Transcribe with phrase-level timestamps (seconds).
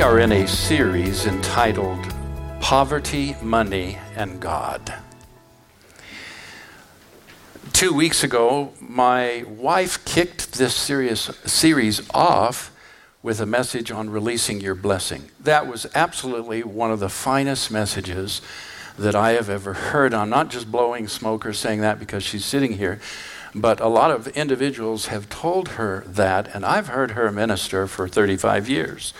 [0.00, 1.98] We are in a series entitled
[2.58, 4.94] Poverty, Money, and God.
[7.74, 12.74] Two weeks ago, my wife kicked this serious, series off
[13.22, 15.24] with a message on releasing your blessing.
[15.38, 18.40] That was absolutely one of the finest messages
[18.98, 20.14] that I have ever heard.
[20.14, 23.00] I'm not just blowing smoke or saying that because she's sitting here,
[23.54, 28.08] but a lot of individuals have told her that, and I've heard her minister for
[28.08, 29.12] 35 years.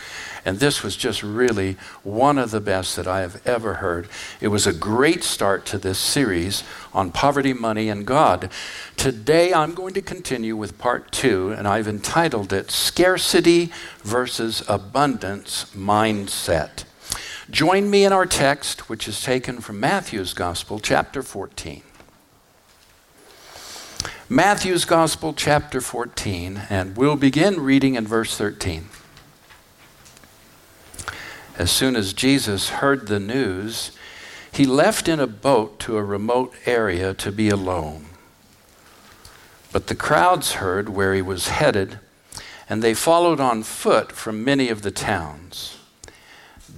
[0.44, 4.08] And this was just really one of the best that I have ever heard.
[4.40, 8.50] It was a great start to this series on poverty, money, and God.
[8.96, 13.70] Today I'm going to continue with part two, and I've entitled it Scarcity
[14.02, 16.84] versus Abundance Mindset.
[17.50, 21.82] Join me in our text, which is taken from Matthew's Gospel, chapter 14.
[24.32, 28.84] Matthew's Gospel, chapter 14, and we'll begin reading in verse 13.
[31.58, 33.90] As soon as Jesus heard the news,
[34.52, 38.06] he left in a boat to a remote area to be alone.
[39.72, 41.98] But the crowds heard where he was headed,
[42.68, 45.76] and they followed on foot from many of the towns.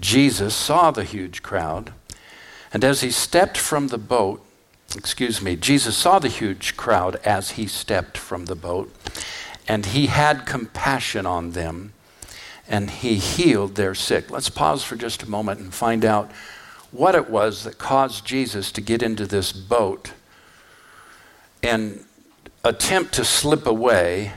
[0.01, 1.93] Jesus saw the huge crowd,
[2.73, 4.43] and as he stepped from the boat,
[4.97, 8.95] excuse me, Jesus saw the huge crowd as he stepped from the boat,
[9.67, 11.93] and he had compassion on them,
[12.69, 14.31] and he healed their sick.
[14.31, 16.31] Let's pause for just a moment and find out
[16.91, 20.13] what it was that caused Jesus to get into this boat
[21.63, 22.05] and
[22.65, 24.33] attempt to slip away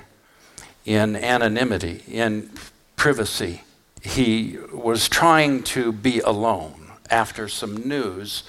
[0.85, 2.49] in anonymity, in
[2.95, 3.63] privacy.
[4.01, 8.43] He was trying to be alone after some news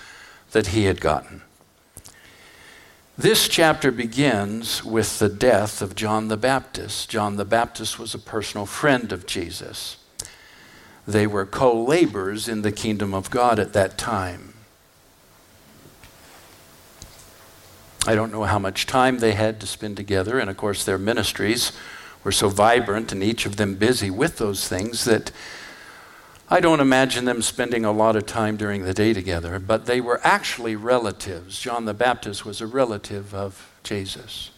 [0.52, 1.42] that he had gotten.
[3.18, 7.08] This chapter begins with the death of John the Baptist.
[7.08, 9.96] John the Baptist was a personal friend of Jesus.
[11.08, 14.52] They were co laborers in the kingdom of God at that time.
[18.06, 20.98] I don't know how much time they had to spend together, and of course, their
[20.98, 21.72] ministries
[22.22, 25.32] were so vibrant and each of them busy with those things that
[26.48, 30.00] I don't imagine them spending a lot of time during the day together, but they
[30.00, 31.58] were actually relatives.
[31.58, 34.52] John the Baptist was a relative of Jesus.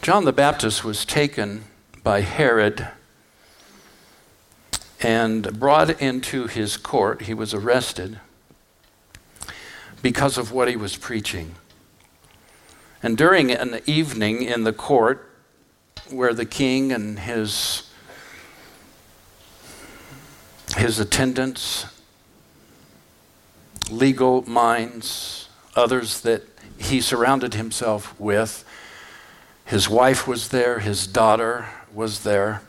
[0.00, 1.64] John the Baptist was taken
[2.02, 2.88] by Herod
[5.02, 7.22] and brought into his court.
[7.22, 8.18] He was arrested
[10.00, 11.54] because of what he was preaching.
[13.02, 15.28] And during an evening in the court
[16.10, 17.87] where the king and his
[20.76, 21.86] his attendants,
[23.90, 26.42] legal minds, others that
[26.78, 28.64] he surrounded himself with.
[29.64, 32.62] His wife was there, his daughter was there,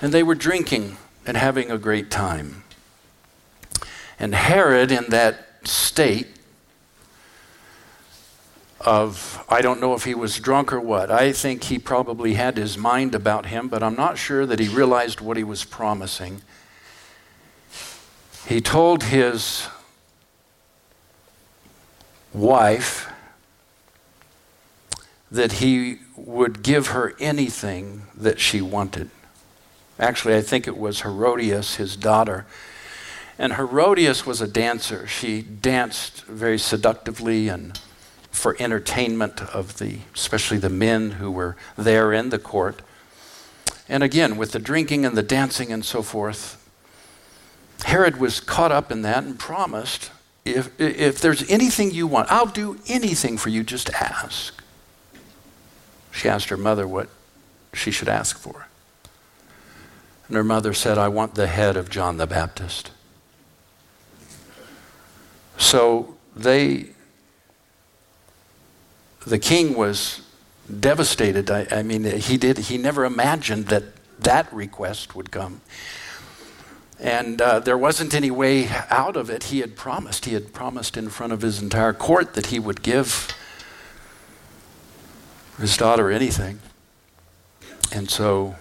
[0.00, 0.96] and they were drinking
[1.26, 2.64] and having a great time.
[4.18, 6.28] And Herod, in that state
[8.80, 12.56] of, I don't know if he was drunk or what, I think he probably had
[12.56, 16.42] his mind about him, but I'm not sure that he realized what he was promising
[18.48, 19.68] he told his
[22.32, 23.12] wife
[25.30, 29.10] that he would give her anything that she wanted.
[29.98, 32.46] Actually, I think it was Herodias, his daughter.
[33.38, 35.06] And Herodias was a dancer.
[35.06, 37.78] She danced very seductively and
[38.30, 42.80] for entertainment of the, especially the men who were there in the court.
[43.90, 46.64] And again, with the drinking and the dancing and so forth,
[47.84, 50.10] Herod was caught up in that and promised,
[50.44, 54.62] if, if there's anything you want, I'll do anything for you, just ask.
[56.10, 57.08] She asked her mother what
[57.72, 58.66] she should ask for.
[60.26, 62.90] And her mother said, I want the head of John the Baptist.
[65.56, 66.86] So they,
[69.26, 70.22] the king was
[70.80, 71.50] devastated.
[71.50, 73.84] I, I mean, he did, he never imagined that
[74.20, 75.60] that request would come.
[77.00, 79.44] And uh, there wasn't any way out of it.
[79.44, 80.24] He had promised.
[80.24, 83.32] He had promised in front of his entire court that he would give
[85.58, 86.60] his daughter anything.
[87.92, 88.56] And so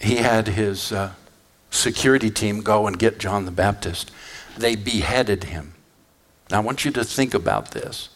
[0.00, 1.12] he had his uh,
[1.70, 4.10] security team go and get John the Baptist.
[4.56, 5.74] They beheaded him.
[6.50, 8.08] Now, I want you to think about this.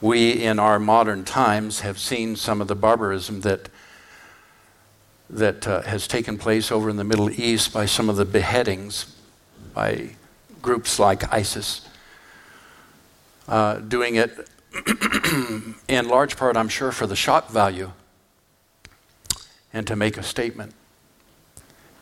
[0.00, 3.68] We, in our modern times, have seen some of the barbarism that
[5.30, 9.14] that uh, has taken place over in the Middle East by some of the beheadings
[9.74, 10.10] by
[10.62, 11.86] groups like ISIS,
[13.46, 14.48] uh, doing it
[15.88, 17.92] in large part, I'm sure, for the shock value
[19.72, 20.74] and to make a statement.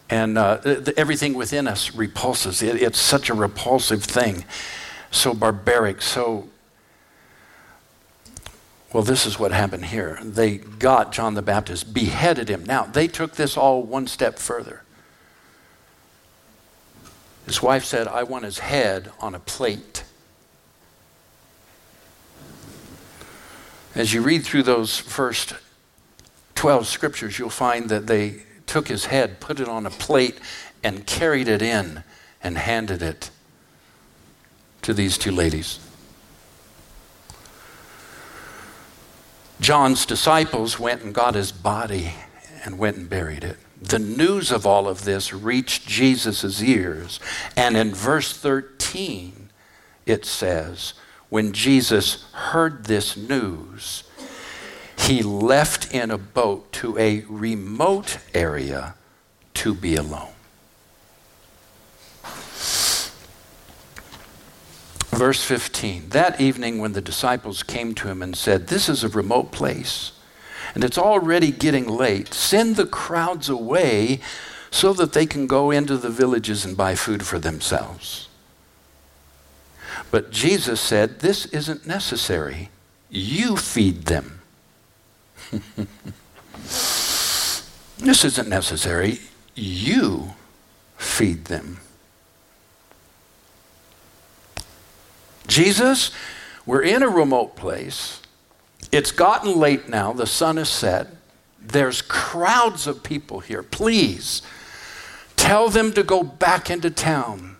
[0.08, 2.62] And uh, the, everything within us repulses.
[2.62, 4.44] It, it's such a repulsive thing,
[5.10, 6.48] so barbaric, so.
[8.96, 10.18] Well, this is what happened here.
[10.22, 12.64] They got John the Baptist, beheaded him.
[12.64, 14.84] Now, they took this all one step further.
[17.44, 20.02] His wife said, I want his head on a plate.
[23.94, 25.52] As you read through those first
[26.54, 30.38] 12 scriptures, you'll find that they took his head, put it on a plate,
[30.82, 32.02] and carried it in
[32.42, 33.28] and handed it
[34.80, 35.85] to these two ladies.
[39.60, 42.12] John's disciples went and got his body
[42.64, 43.56] and went and buried it.
[43.80, 47.20] The news of all of this reached Jesus' ears.
[47.56, 49.50] And in verse 13,
[50.06, 50.94] it says,
[51.28, 54.04] when Jesus heard this news,
[54.98, 58.94] he left in a boat to a remote area
[59.54, 60.35] to be alone.
[65.16, 69.08] Verse 15 That evening, when the disciples came to him and said, This is a
[69.08, 70.12] remote place,
[70.74, 74.20] and it's already getting late, send the crowds away
[74.70, 78.28] so that they can go into the villages and buy food for themselves.
[80.10, 82.68] But Jesus said, This isn't necessary.
[83.08, 84.40] You feed them.
[87.98, 89.20] this isn't necessary.
[89.54, 90.34] You
[90.98, 91.78] feed them.
[95.46, 96.10] Jesus,
[96.64, 98.20] we're in a remote place.
[98.92, 100.12] It's gotten late now.
[100.12, 101.08] The sun is set.
[101.60, 103.62] There's crowds of people here.
[103.62, 104.42] Please
[105.36, 107.56] tell them to go back into town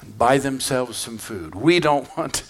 [0.00, 1.54] and buy themselves some food.
[1.54, 2.42] We don't want,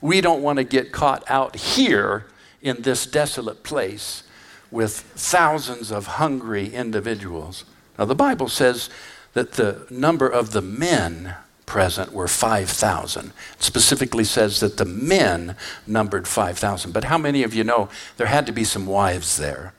[0.00, 2.26] we don't want to get caught out here
[2.60, 4.22] in this desolate place
[4.70, 7.64] with thousands of hungry individuals.
[7.98, 8.90] Now, the Bible says
[9.32, 11.34] that the number of the men
[11.68, 13.26] present were 5,000.
[13.26, 13.32] It
[13.62, 15.54] specifically says that the men
[15.86, 16.92] numbered 5,000.
[16.92, 19.74] But how many of you know there had to be some wives there?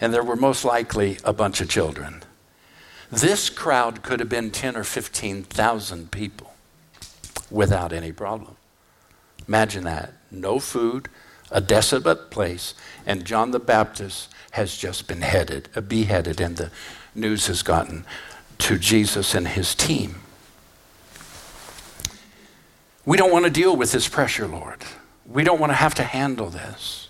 [0.00, 2.24] And there were most likely a bunch of children.
[3.12, 6.52] This crowd could have been 10 or 15,000 people
[7.48, 8.56] without any problem.
[9.46, 10.14] Imagine that.
[10.32, 11.08] No food,
[11.50, 12.74] a desolate place,
[13.06, 16.72] and John the Baptist has just been headed, beheaded, and the
[17.14, 18.04] news has gotten
[18.58, 20.23] to Jesus and his team.
[23.06, 24.78] We don't want to deal with this pressure, Lord.
[25.26, 27.08] We don't want to have to handle this.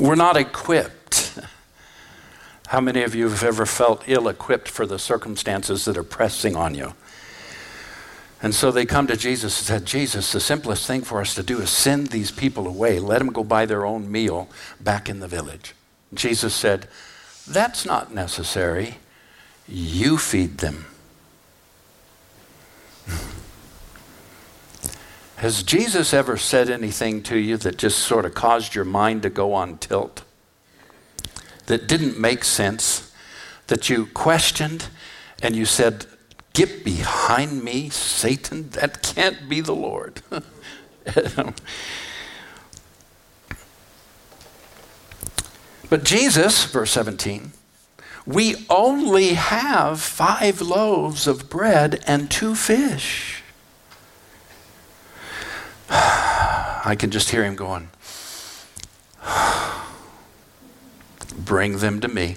[0.00, 1.38] We're not equipped.
[2.68, 6.56] How many of you have ever felt ill equipped for the circumstances that are pressing
[6.56, 6.94] on you?
[8.42, 11.42] And so they come to Jesus and said, Jesus, the simplest thing for us to
[11.42, 12.98] do is send these people away.
[12.98, 14.48] Let them go buy their own meal
[14.80, 15.74] back in the village.
[16.12, 16.86] Jesus said,
[17.48, 18.98] That's not necessary.
[19.66, 20.84] You feed them.
[25.36, 29.30] Has Jesus ever said anything to you that just sort of caused your mind to
[29.30, 30.24] go on tilt?
[31.66, 33.12] That didn't make sense?
[33.66, 34.86] That you questioned
[35.42, 36.06] and you said,
[36.54, 38.70] Get behind me, Satan?
[38.70, 40.22] That can't be the Lord.
[45.90, 47.52] but Jesus, verse 17,
[48.24, 53.35] we only have five loaves of bread and two fish.
[55.90, 57.90] I can just hear him going,
[61.36, 62.36] Bring them to me.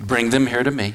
[0.00, 0.94] Bring them here to me.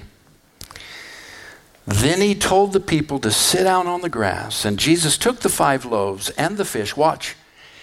[1.86, 5.50] Then he told the people to sit down on the grass, and Jesus took the
[5.50, 6.98] five loaves and the fish.
[6.98, 7.36] Watch.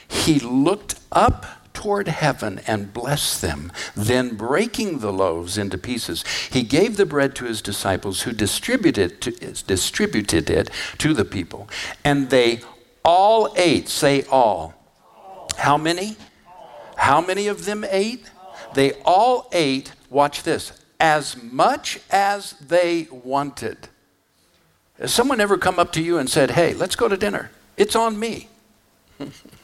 [0.07, 1.47] He looked up
[1.85, 3.71] toward heaven and blessed them.
[3.95, 9.21] Then, breaking the loaves into pieces, he gave the bread to his disciples, who distributed,
[9.21, 9.31] to,
[9.67, 11.69] distributed it to the people.
[12.03, 12.63] And they
[13.05, 13.91] all ate.
[13.91, 14.73] Say all.
[15.59, 16.17] How many?
[16.97, 18.31] How many of them ate?
[18.73, 23.89] They all ate, watch this, as much as they wanted.
[24.99, 27.51] Has someone ever come up to you and said, Hey, let's go to dinner?
[27.77, 28.49] It's on me.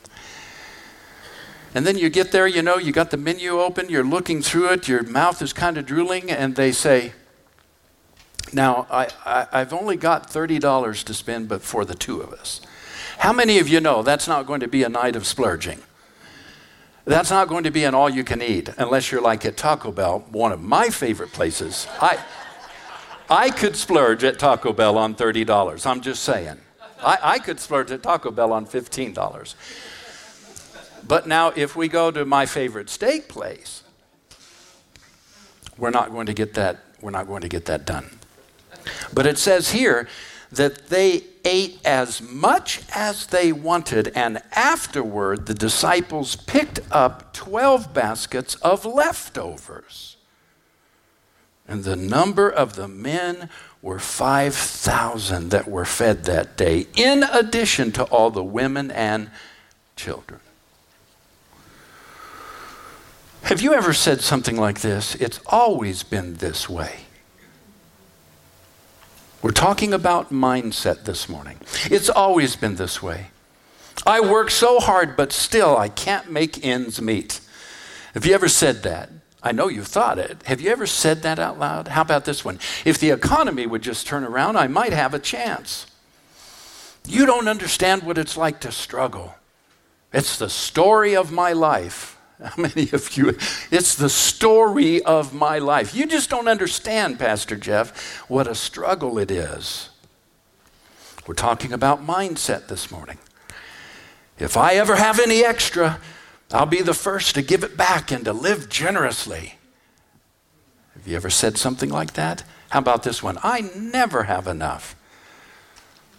[1.75, 4.73] and then you get there, you know, you got the menu open, you're looking through
[4.73, 7.13] it, your mouth is kind of drooling, and they say,
[8.53, 12.61] Now, I, I, have only got $30 to spend, but for the two of us.
[13.19, 15.81] How many of you know that's not going to be a night of splurging?
[17.05, 19.93] That's not going to be an all you can eat unless you're like at Taco
[19.93, 21.87] Bell, one of my favorite places.
[22.01, 22.19] I,
[23.29, 25.87] I could splurge at Taco Bell on $30.
[25.87, 26.59] I'm just saying.
[27.03, 29.55] I, I could splurge at Taco Bell on $15.
[31.11, 33.83] But now, if we go to my favorite steak place,
[35.77, 38.21] we're not going to get that, we're not going to get that done.
[39.13, 40.07] But it says here
[40.53, 47.93] that they ate as much as they wanted, and afterward the disciples picked up 12
[47.93, 50.17] baskets of leftovers.
[51.67, 53.51] And the number of the men
[53.83, 59.33] were 5,000 that were fed that day, in addition to all the women and
[59.97, 60.39] children.
[63.43, 65.15] Have you ever said something like this?
[65.17, 67.01] It's always been this way.
[69.43, 71.59] We're talking about mindset this morning.
[71.91, 73.29] It's always been this way.
[74.07, 77.41] I work so hard, but still I can't make ends meet.
[78.15, 79.11] Have you ever said that?
[79.43, 80.43] I know you've thought it.
[80.45, 81.89] Have you ever said that out loud?
[81.89, 82.59] How about this one?
[82.85, 85.87] If the economy would just turn around, I might have a chance.
[87.09, 89.35] You don't understand what it's like to struggle.
[90.13, 92.20] It's the story of my life.
[92.43, 93.37] How many of you?
[93.71, 95.95] It's the story of my life.
[95.95, 99.91] You just don't understand, Pastor Jeff, what a struggle it is.
[101.27, 103.19] We're talking about mindset this morning.
[104.39, 106.01] If I ever have any extra,
[106.51, 109.59] I'll be the first to give it back and to live generously.
[110.95, 112.43] Have you ever said something like that?
[112.71, 113.39] How about this one?
[113.43, 114.97] I never have enough.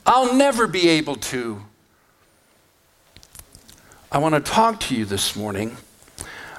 [0.05, 1.63] I'll never be able to.
[4.11, 5.77] I want to talk to you this morning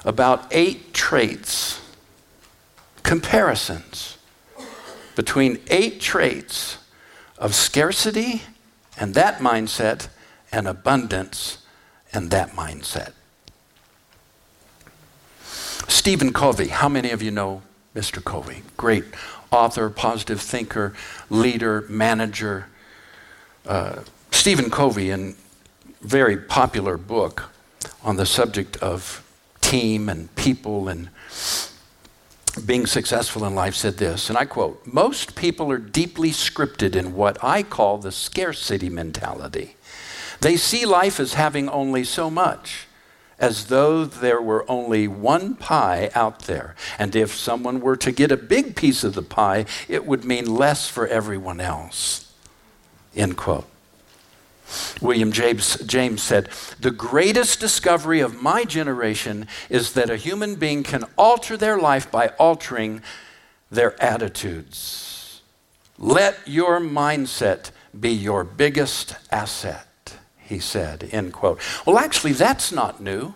[0.03, 1.81] about eight traits,
[3.03, 4.17] comparisons
[5.15, 6.77] between eight traits
[7.37, 8.43] of scarcity
[8.99, 10.07] and that mindset
[10.51, 11.59] and abundance
[12.11, 13.13] and that mindset.
[15.87, 17.61] Stephen Covey, how many of you know
[17.95, 18.23] Mr.
[18.23, 18.63] Covey?
[18.77, 19.05] Great
[19.51, 20.93] author, positive thinker,
[21.29, 22.67] leader, manager.
[23.65, 23.99] Uh,
[24.31, 25.35] Stephen Covey, in
[26.01, 27.49] very popular book
[28.03, 29.22] on the subject of
[29.63, 31.09] team and people and
[32.65, 37.15] being successful in life said this, and I quote Most people are deeply scripted in
[37.15, 39.75] what I call the scarcity mentality.
[40.39, 42.87] They see life as having only so much,
[43.39, 46.75] as though there were only one pie out there.
[46.99, 50.53] And if someone were to get a big piece of the pie, it would mean
[50.53, 52.31] less for everyone else.
[53.15, 53.72] End quote.
[55.03, 56.47] William James, James said,
[56.79, 62.09] The greatest discovery of my generation is that a human being can alter their life
[62.09, 63.01] by altering
[63.69, 65.41] their attitudes.
[65.99, 71.59] Let your mindset be your biggest asset, he said, end quote.
[71.85, 73.33] Well, actually, that's not new.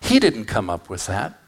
[0.00, 1.38] He didn't come up with that.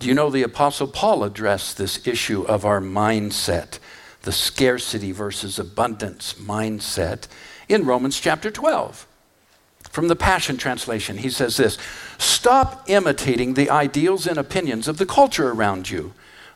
[0.00, 3.78] Do you know the Apostle Paul addressed this issue of our mindset,
[4.22, 7.28] the scarcity versus abundance mindset?
[7.68, 9.06] In Romans chapter 12.
[9.90, 11.78] From the Passion Translation, he says this
[12.18, 16.12] Stop imitating the ideals and opinions of the culture around you,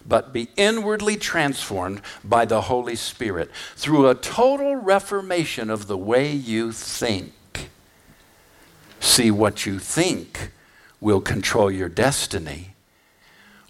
[0.07, 6.33] but be inwardly transformed by the Holy Spirit through a total reformation of the way
[6.33, 7.33] you think.
[9.01, 10.53] See, what you think
[11.01, 12.75] will control your destiny.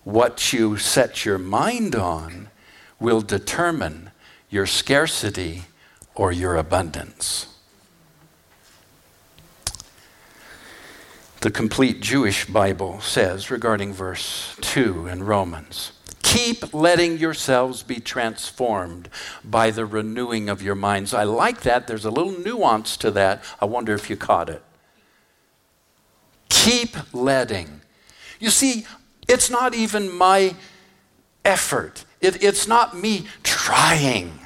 [0.05, 2.49] What you set your mind on
[3.01, 4.11] will determine
[4.51, 5.65] your scarcity
[6.15, 7.47] or your abundance.
[11.41, 15.93] The complete Jewish Bible says regarding verse 2 in Romans
[16.33, 19.09] keep letting yourselves be transformed
[19.45, 21.13] by the renewing of your minds.
[21.13, 21.87] I like that.
[21.87, 23.45] There's a little nuance to that.
[23.61, 24.63] I wonder if you caught it.
[26.49, 27.83] Keep letting.
[28.41, 28.87] You see,
[29.29, 30.55] it's not even my
[31.45, 34.39] effort, it, it's not me trying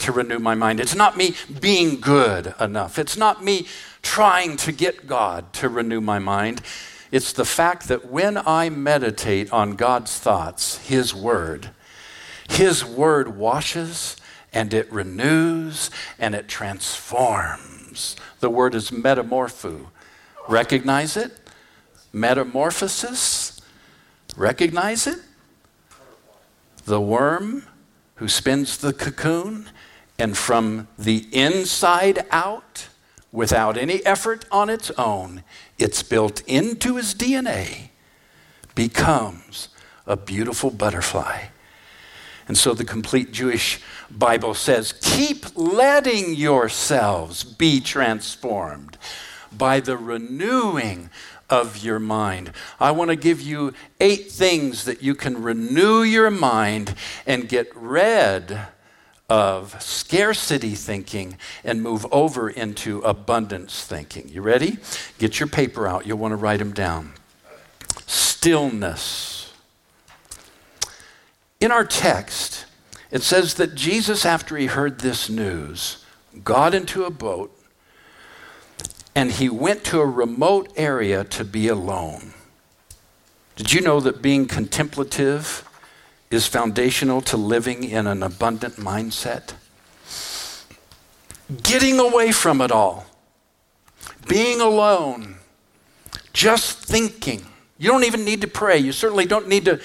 [0.00, 0.80] to renew my mind.
[0.80, 2.98] It's not me being good enough.
[2.98, 3.66] It's not me
[4.02, 6.62] trying to get God to renew my mind.
[7.10, 11.70] It's the fact that when I meditate on God's thoughts, His Word,
[12.48, 14.16] His Word washes
[14.52, 18.16] and it renews and it transforms.
[18.40, 19.86] The word is metamorpho.
[20.48, 21.38] Recognize it?
[22.12, 23.60] Metamorphosis?
[24.36, 25.18] Recognize it?
[26.84, 27.64] The worm
[28.16, 29.68] who spins the cocoon
[30.20, 32.88] and from the inside out,
[33.32, 35.42] without any effort on its own,
[35.78, 37.88] it's built into his DNA,
[38.74, 39.68] becomes
[40.06, 41.44] a beautiful butterfly.
[42.46, 48.98] And so the complete Jewish Bible says keep letting yourselves be transformed
[49.50, 51.08] by the renewing
[51.48, 52.52] of your mind.
[52.78, 56.94] I want to give you eight things that you can renew your mind
[57.26, 58.58] and get rid
[59.30, 64.28] of scarcity thinking and move over into abundance thinking.
[64.28, 64.78] You ready?
[65.18, 66.04] Get your paper out.
[66.04, 67.12] You'll want to write them down.
[68.06, 69.52] Stillness.
[71.60, 72.66] In our text,
[73.12, 76.04] it says that Jesus, after he heard this news,
[76.42, 77.56] got into a boat
[79.14, 82.32] and he went to a remote area to be alone.
[83.54, 85.68] Did you know that being contemplative
[86.30, 89.54] is foundational to living in an abundant mindset?
[91.62, 93.06] Getting away from it all,
[94.28, 95.36] being alone,
[96.32, 97.44] just thinking.
[97.78, 98.78] You don't even need to pray.
[98.78, 99.80] You certainly don't need to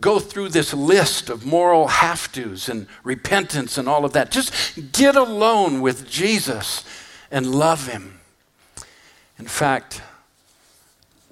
[0.00, 4.30] go through this list of moral have tos and repentance and all of that.
[4.30, 6.84] Just get alone with Jesus
[7.30, 8.20] and love Him.
[9.38, 10.00] In fact,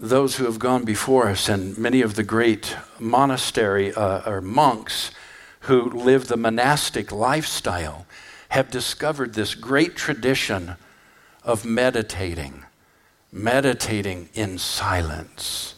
[0.03, 5.13] those who have gone before us and many of the great monastery uh, or monks
[5.61, 8.05] who live the monastic lifestyle
[8.49, 10.75] have discovered this great tradition
[11.45, 12.65] of meditating,
[13.31, 15.77] meditating in silence.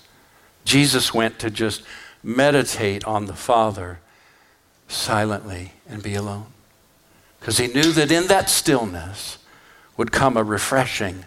[0.65, 1.83] Jesus went to just
[2.23, 4.01] meditate on the Father
[4.89, 6.47] silently and be alone.
[7.41, 9.37] Because he knew that in that stillness
[9.99, 11.27] would come a refreshing.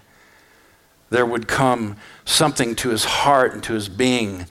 [1.09, 4.45] There would come something to his heart and to his being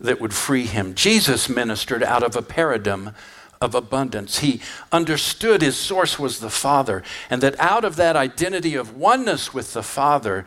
[0.00, 0.94] that would free him.
[0.94, 3.14] Jesus ministered out of a paradigm
[3.60, 4.38] of abundance.
[4.38, 4.60] He
[4.92, 9.72] understood his source was the Father, and that out of that identity of oneness with
[9.72, 10.46] the Father,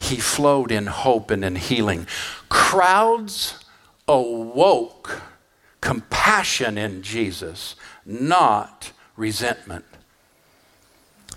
[0.00, 2.06] he flowed in hope and in healing.
[2.48, 3.64] Crowds
[4.08, 5.22] awoke
[5.80, 9.84] compassion in Jesus, not resentment.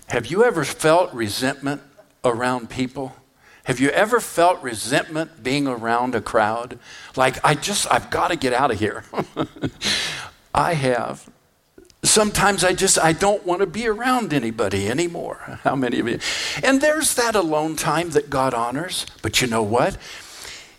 [0.08, 1.82] Have you ever felt resentment
[2.24, 3.14] around people?
[3.64, 6.78] Have you ever felt resentment being around a crowd?
[7.14, 9.04] Like, I just, I've got to get out of here.
[10.54, 11.30] I have.
[12.02, 15.36] Sometimes I just, I don't want to be around anybody anymore.
[15.62, 16.18] How many of you?
[16.64, 19.06] And there's that alone time that God honors.
[19.22, 19.96] But you know what?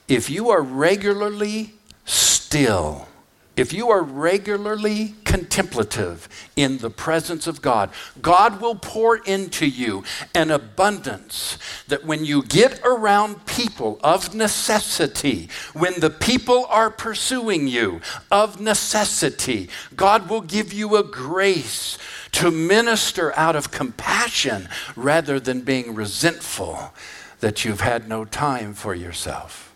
[0.10, 3.07] If you are regularly still,
[3.55, 10.03] if you are regularly contemplative in the presence of God, God will pour into you
[10.33, 17.67] an abundance that when you get around people of necessity, when the people are pursuing
[17.67, 21.99] you of necessity, God will give you a grace
[22.31, 26.91] to minister out of compassion rather than being resentful
[27.39, 29.72] that you've had no time for yourself.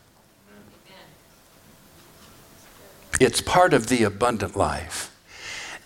[3.20, 5.14] It's part of the abundant life.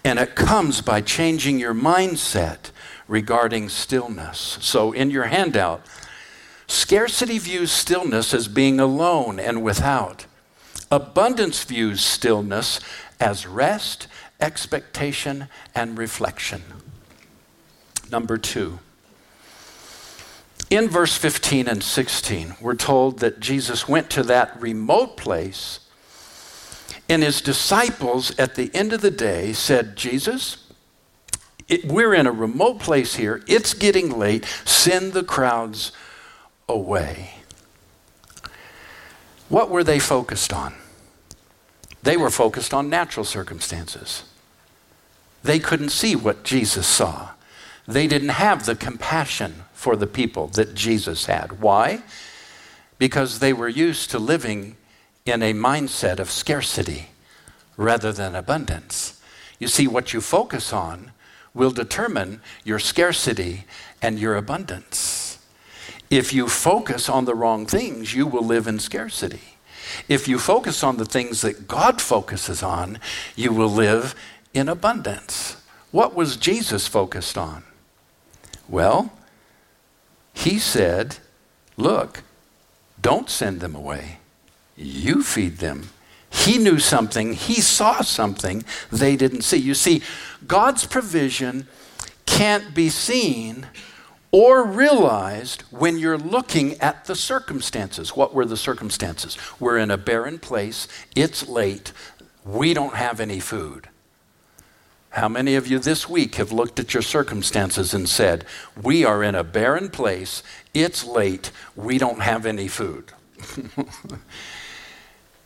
[0.04, 2.72] And it comes by changing your mindset
[3.08, 4.58] regarding stillness.
[4.62, 5.86] So, in your handout,
[6.68, 10.26] scarcity views stillness as being alone and without.
[10.92, 12.80] Abundance views stillness
[13.20, 14.08] as rest,
[14.40, 16.64] expectation, and reflection.
[18.12, 18.80] Number two.
[20.70, 25.82] In verse 15 and 16, we're told that Jesus went to that remote place
[27.12, 30.72] and his disciples at the end of the day said, Jesus,
[31.68, 33.44] it, we're in a remote place here.
[33.48, 34.46] It's getting late.
[34.64, 35.92] Send the crowds
[36.70, 37.32] away.
[39.50, 40.74] What were they focused on?
[42.02, 44.24] They were focused on natural circumstances.
[45.44, 47.32] They couldn't see what Jesus saw.
[47.86, 51.60] They didn't have the compassion for the people that Jesus had.
[51.60, 52.04] Why?
[52.98, 54.78] Because they were used to living
[55.26, 57.10] in a mindset of scarcity
[57.78, 59.22] rather than abundance.
[59.60, 61.12] You see, what you focus on
[61.54, 63.66] will determine your scarcity
[64.02, 65.38] and your abundance.
[66.10, 69.42] If you focus on the wrong things, you will live in scarcity.
[70.08, 73.00] If you focus on the things that God focuses on,
[73.36, 74.16] you will live
[74.54, 75.58] in abundance.
[75.92, 77.64] What was Jesus focused on?
[78.68, 79.12] Well,
[80.34, 81.18] he said,
[81.78, 82.24] Look,
[83.02, 84.21] don't send them away.
[84.82, 85.90] You feed them.
[86.30, 89.58] He knew something, he saw something they didn't see.
[89.58, 90.02] You see,
[90.48, 91.68] God's provision
[92.26, 93.68] can't be seen
[94.32, 98.16] or realized when you're looking at the circumstances.
[98.16, 99.38] What were the circumstances?
[99.60, 101.92] We're in a barren place, it's late,
[102.46, 103.90] we don't have any food.
[105.10, 108.46] How many of you this week have looked at your circumstances and said,
[108.82, 110.42] We are in a barren place,
[110.74, 113.12] it's late, we don't have any food?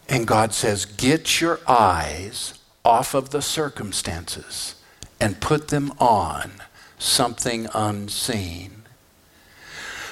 [0.07, 4.75] And God says, Get your eyes off of the circumstances
[5.19, 6.51] and put them on
[6.97, 8.83] something unseen.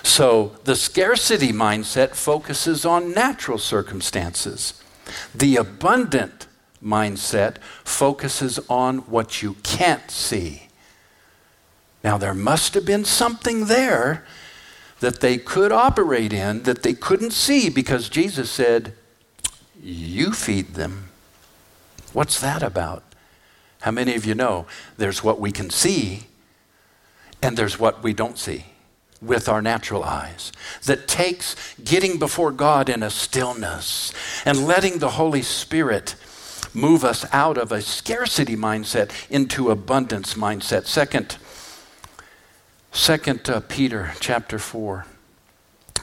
[0.02, 4.82] So the scarcity mindset focuses on natural circumstances.
[5.34, 6.48] The abundant
[6.84, 10.68] mindset focuses on what you can't see.
[12.04, 14.26] Now, there must have been something there
[15.00, 18.94] that they could operate in that they couldn't see because Jesus said,
[19.84, 21.10] you feed them.
[22.14, 23.04] What's that about?
[23.82, 24.66] How many of you know
[24.98, 26.28] there's what we can see
[27.42, 28.66] and there's what we don't see
[29.22, 30.52] with our natural eyes
[30.86, 34.14] that takes getting before God in a stillness
[34.46, 36.16] and letting the Holy Spirit
[36.74, 40.86] move us out of a scarcity mindset into abundance mindset.
[40.88, 41.38] Second,
[42.92, 45.06] Second uh, Peter chapter 4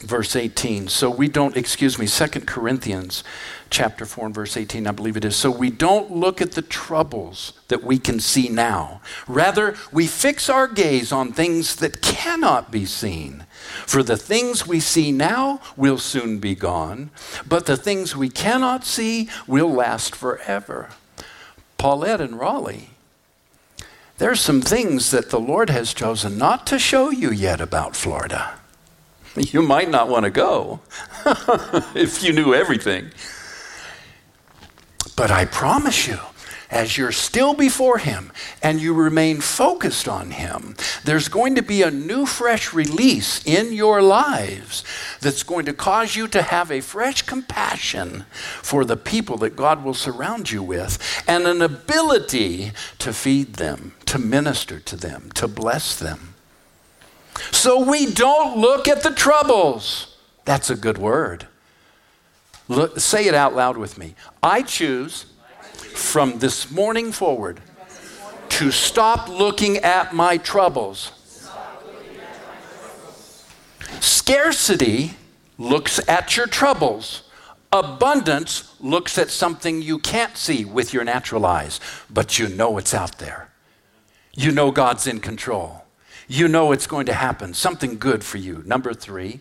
[0.02, 0.88] verse 18.
[0.88, 3.22] So we don't, excuse me, Second Corinthians
[3.70, 5.36] chapter 4 and verse 18, I believe it is.
[5.36, 9.00] So we don't look at the troubles that we can see now.
[9.28, 13.44] Rather, we fix our gaze on things that cannot be seen.
[13.86, 17.10] For the things we see now will soon be gone,
[17.48, 20.90] but the things we cannot see will last forever.
[21.78, 22.90] Paulette and Raleigh,
[24.18, 27.96] there are some things that the Lord has chosen not to show you yet about
[27.96, 28.54] Florida.
[29.36, 30.80] You might not want to go
[31.94, 33.12] if you knew everything.
[35.20, 36.18] But I promise you,
[36.70, 41.82] as you're still before Him and you remain focused on Him, there's going to be
[41.82, 44.82] a new, fresh release in your lives
[45.20, 48.24] that's going to cause you to have a fresh compassion
[48.62, 53.92] for the people that God will surround you with and an ability to feed them,
[54.06, 56.34] to minister to them, to bless them.
[57.50, 60.16] So we don't look at the troubles.
[60.46, 61.46] That's a good word.
[62.70, 64.14] Look, say it out loud with me.
[64.42, 65.26] I choose
[65.94, 67.60] from this morning forward
[68.48, 71.12] to stop looking at my troubles.
[74.00, 75.12] Scarcity
[75.58, 77.24] looks at your troubles.
[77.72, 82.94] Abundance looks at something you can't see with your natural eyes, but you know it's
[82.94, 83.50] out there.
[84.32, 85.84] You know God's in control
[86.30, 88.62] you know it's going to happen, something good for you.
[88.64, 89.40] Number three,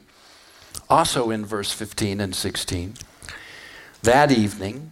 [0.90, 2.96] also in verse 15 and 16,
[4.04, 4.92] that evening,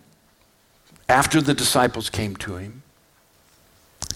[1.10, 2.84] after the disciples came to him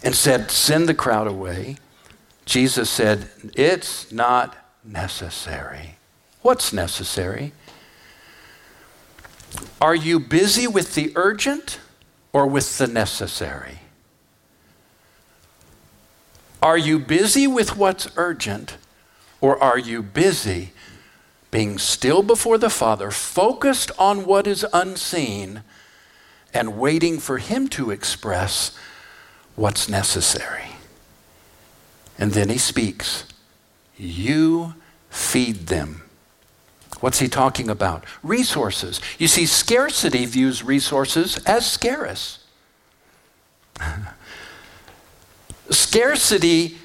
[0.04, 1.78] and said, Send the crowd away,
[2.46, 5.96] Jesus said, It's not necessary.
[6.42, 7.54] What's necessary?
[9.80, 11.80] Are you busy with the urgent
[12.34, 13.80] or with the necessary?
[16.62, 18.78] Are you busy with what's urgent,
[19.40, 20.74] or are you busy
[21.52, 25.64] being still before the Father, focused on what is unseen,
[26.54, 28.76] and waiting for Him to express
[29.56, 30.70] what's necessary?
[32.18, 33.26] And then He speaks
[33.98, 34.76] You
[35.10, 36.04] feed them.
[37.02, 38.06] What's he talking about?
[38.22, 39.02] Resources.
[39.18, 42.40] You see, scarcity views resources as scarce.
[45.72, 46.78] Scarcity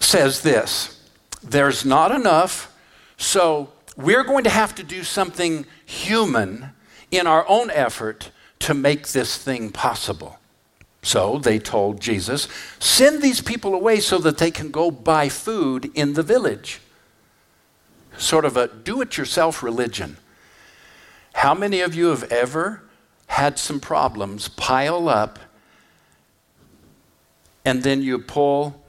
[0.00, 1.00] says this
[1.42, 2.74] there's not enough,
[3.16, 6.70] so we're going to have to do something human
[7.10, 8.30] in our own effort
[8.60, 10.38] to make this thing possible.
[11.02, 15.90] So they told Jesus, send these people away so that they can go buy food
[15.94, 16.80] in the village.
[18.16, 20.16] Sort of a do it yourself religion.
[21.34, 22.82] How many of you have ever
[23.26, 25.38] had some problems pile up
[27.64, 28.82] and then you pull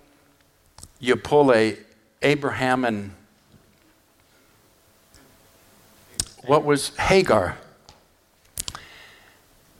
[1.00, 1.78] you pull a
[2.22, 3.12] Abraham and
[6.46, 7.58] what was Hagar?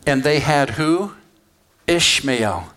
[0.06, 1.14] And they had who?
[1.88, 2.74] Ishmael.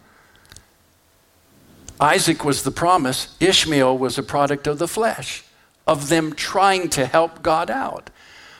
[2.00, 5.44] Isaac was the promise, Ishmael was a product of the flesh,
[5.86, 8.10] of them trying to help God out.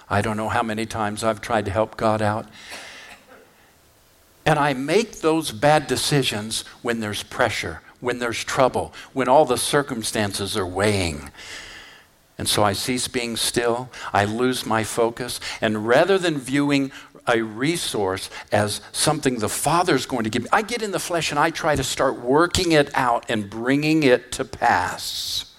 [0.09, 2.47] I don't know how many times I've tried to help God out.
[4.45, 9.57] And I make those bad decisions when there's pressure, when there's trouble, when all the
[9.57, 11.31] circumstances are weighing.
[12.39, 16.91] And so I cease being still, I lose my focus, and rather than viewing
[17.29, 21.31] a resource as something the Father's going to give me, I get in the flesh
[21.31, 25.55] and I try to start working it out and bringing it to pass.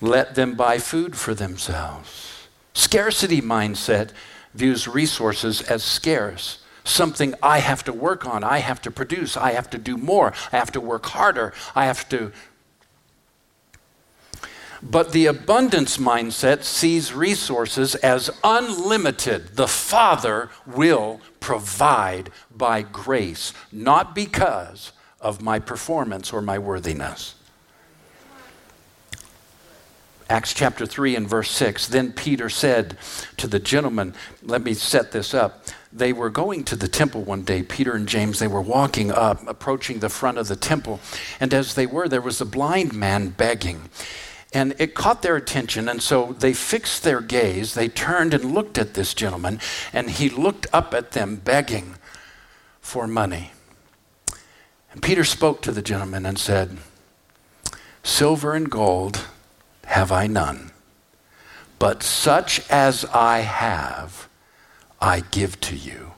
[0.00, 2.48] Let them buy food for themselves.
[2.74, 4.10] Scarcity mindset
[4.54, 9.52] views resources as scarce something I have to work on, I have to produce, I
[9.52, 12.32] have to do more, I have to work harder, I have to.
[14.90, 19.56] But the abundance mindset sees resources as unlimited.
[19.56, 27.34] The Father will provide by grace, not because of my performance or my worthiness.
[30.30, 31.88] Acts chapter 3 and verse 6.
[31.88, 32.98] Then Peter said
[33.38, 35.64] to the gentleman, Let me set this up.
[35.90, 38.38] They were going to the temple one day, Peter and James.
[38.38, 41.00] They were walking up, approaching the front of the temple.
[41.40, 43.88] And as they were, there was a blind man begging.
[44.52, 47.74] And it caught their attention, and so they fixed their gaze.
[47.74, 49.60] They turned and looked at this gentleman,
[49.92, 51.96] and he looked up at them begging
[52.80, 53.52] for money.
[54.92, 56.78] And Peter spoke to the gentleman and said,
[58.02, 59.26] Silver and gold
[59.84, 60.70] have I none,
[61.78, 64.28] but such as I have,
[65.00, 66.12] I give to you.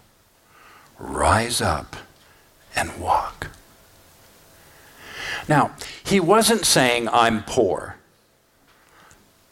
[0.98, 1.96] Rise up
[2.76, 3.48] and walk.
[5.48, 5.72] Now,
[6.04, 7.96] he wasn't saying, I'm poor.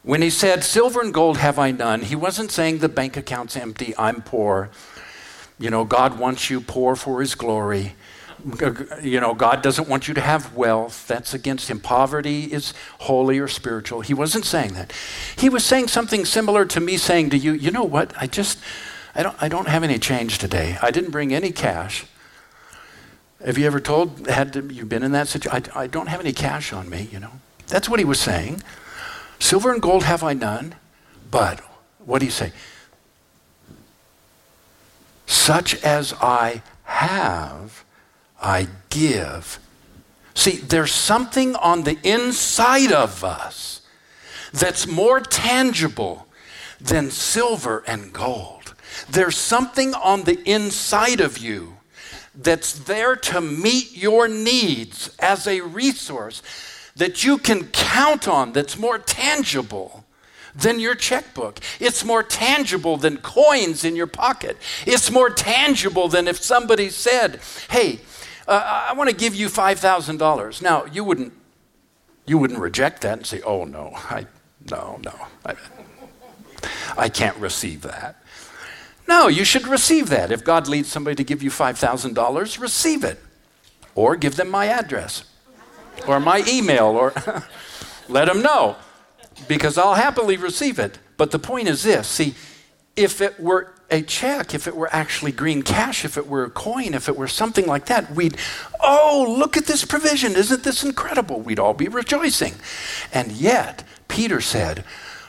[0.02, 3.56] When he said, Silver and gold have I none, he wasn't saying the bank account's
[3.56, 4.70] empty, I'm poor.
[5.58, 7.94] You know, God wants you poor for his glory.
[9.02, 11.08] You know, God doesn't want you to have wealth.
[11.08, 11.80] That's against him.
[11.80, 14.00] Poverty is holy or spiritual.
[14.00, 14.92] He wasn't saying that.
[15.36, 18.12] He was saying something similar to me saying to you, you know what?
[18.16, 18.60] I just,
[19.16, 20.78] I don't, I don't have any change today.
[20.80, 22.06] I didn't bring any cash.
[23.44, 25.72] Have you ever told, had to, you've been in that situation?
[25.74, 27.32] I, I don't have any cash on me, you know.
[27.66, 28.62] That's what he was saying.
[29.38, 30.74] Silver and gold have I none,
[31.30, 31.60] but
[31.98, 32.52] what do you say?
[35.26, 37.84] Such as I have,
[38.40, 39.58] I give.
[40.34, 43.82] See, there's something on the inside of us
[44.52, 46.26] that's more tangible
[46.80, 48.74] than silver and gold.
[49.10, 51.76] There's something on the inside of you
[52.34, 56.42] that's there to meet your needs as a resource
[56.98, 60.04] that you can count on that's more tangible
[60.54, 61.60] than your checkbook.
[61.80, 64.56] It's more tangible than coins in your pocket.
[64.86, 68.00] It's more tangible than if somebody said, "Hey,
[68.46, 71.32] uh, I want to give you $5,000." Now, you wouldn't
[72.26, 74.26] you wouldn't reject that and say, "Oh no, I
[74.70, 75.14] no, no.
[75.46, 75.54] I,
[76.96, 78.16] I can't receive that."
[79.06, 80.30] No, you should receive that.
[80.30, 83.18] If God leads somebody to give you $5,000, receive it.
[83.94, 85.24] Or give them my address
[86.06, 87.12] or my email or
[88.08, 88.76] let them know
[89.46, 90.98] because I'll happily receive it.
[91.16, 92.34] But the point is this see,
[92.96, 96.50] if it were a check, if it were actually green cash, if it were a
[96.50, 98.36] coin, if it were something like that, we'd,
[98.80, 100.36] oh, look at this provision.
[100.36, 101.40] Isn't this incredible?
[101.40, 102.54] We'd all be rejoicing.
[103.12, 104.84] And yet, Peter said,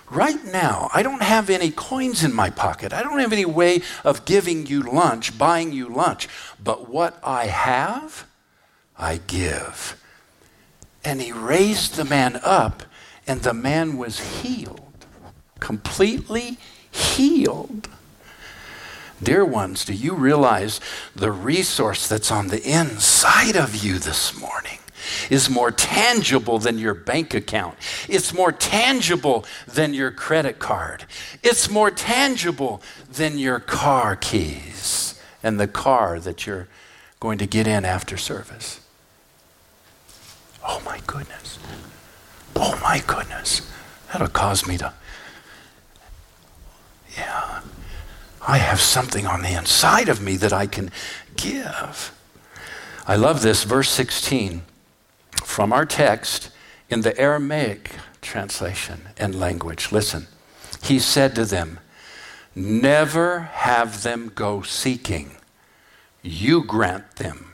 [0.10, 2.92] right now, I don't have any coins in my pocket.
[2.92, 6.28] I don't have any way of giving you lunch, buying you lunch.
[6.62, 8.26] But what I have,
[8.98, 9.99] I give.
[11.04, 12.84] And he raised the man up
[13.28, 15.06] and the man was healed,
[15.60, 16.58] completely
[16.92, 17.88] healed.
[19.22, 20.80] Dear ones, do you realize
[21.16, 24.80] the resource that's on the inside of you this morning
[25.30, 27.78] is more tangible than your bank account?
[28.08, 31.06] It's more tangible than your credit card.
[31.44, 32.82] It's more tangible
[33.12, 36.68] than your car keys and the car that you're
[37.20, 38.79] going to get in after service.
[40.72, 41.58] Oh my goodness.
[42.56, 43.68] Oh my goodness,
[44.12, 44.94] that'll cause me to.
[47.18, 47.62] Yeah,
[48.48, 50.92] I have something on the inside of me that I can
[51.36, 52.16] give.
[53.08, 54.62] I love this, verse 16
[55.44, 56.52] from our text
[56.88, 57.90] in the Aramaic
[58.22, 59.92] translation and language.
[59.92, 60.28] Listen,
[60.84, 61.80] he said to them,
[62.54, 65.32] Never have them go seeking,
[66.22, 67.54] you grant them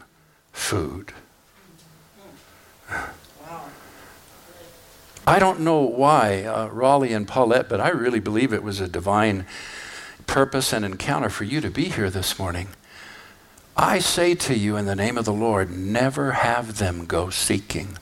[0.52, 1.14] food.
[5.28, 8.88] I don't know why uh, Raleigh and Paulette, but I really believe it was a
[8.88, 9.48] divine
[10.28, 12.68] purpose and encounter for you to be here this morning.
[13.76, 17.98] I say to you in the name of the Lord, never have them go seeking.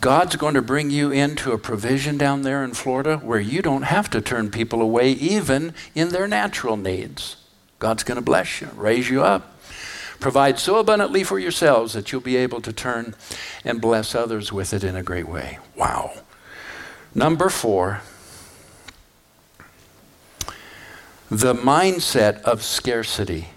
[0.00, 3.84] God's going to bring you into a provision down there in Florida where you don't
[3.84, 7.36] have to turn people away, even in their natural needs.
[7.78, 9.53] God's going to bless you, raise you up.
[10.20, 13.14] Provide so abundantly for yourselves that you'll be able to turn
[13.64, 15.58] and bless others with it in a great way.
[15.76, 16.12] Wow.
[17.14, 18.00] Number four,
[21.30, 23.48] the mindset of scarcity.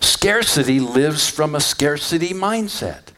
[0.00, 3.12] Scarcity lives from a scarcity mindset.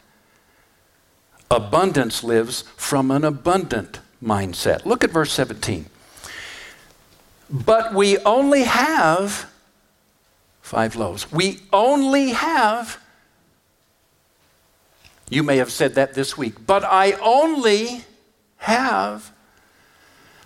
[1.49, 4.85] Abundance lives from an abundant mindset.
[4.85, 5.87] Look at verse 17.
[7.49, 9.50] But we only have
[10.61, 11.31] five loaves.
[11.31, 12.99] We only have,
[15.29, 18.03] you may have said that this week, but I only
[18.57, 19.31] have.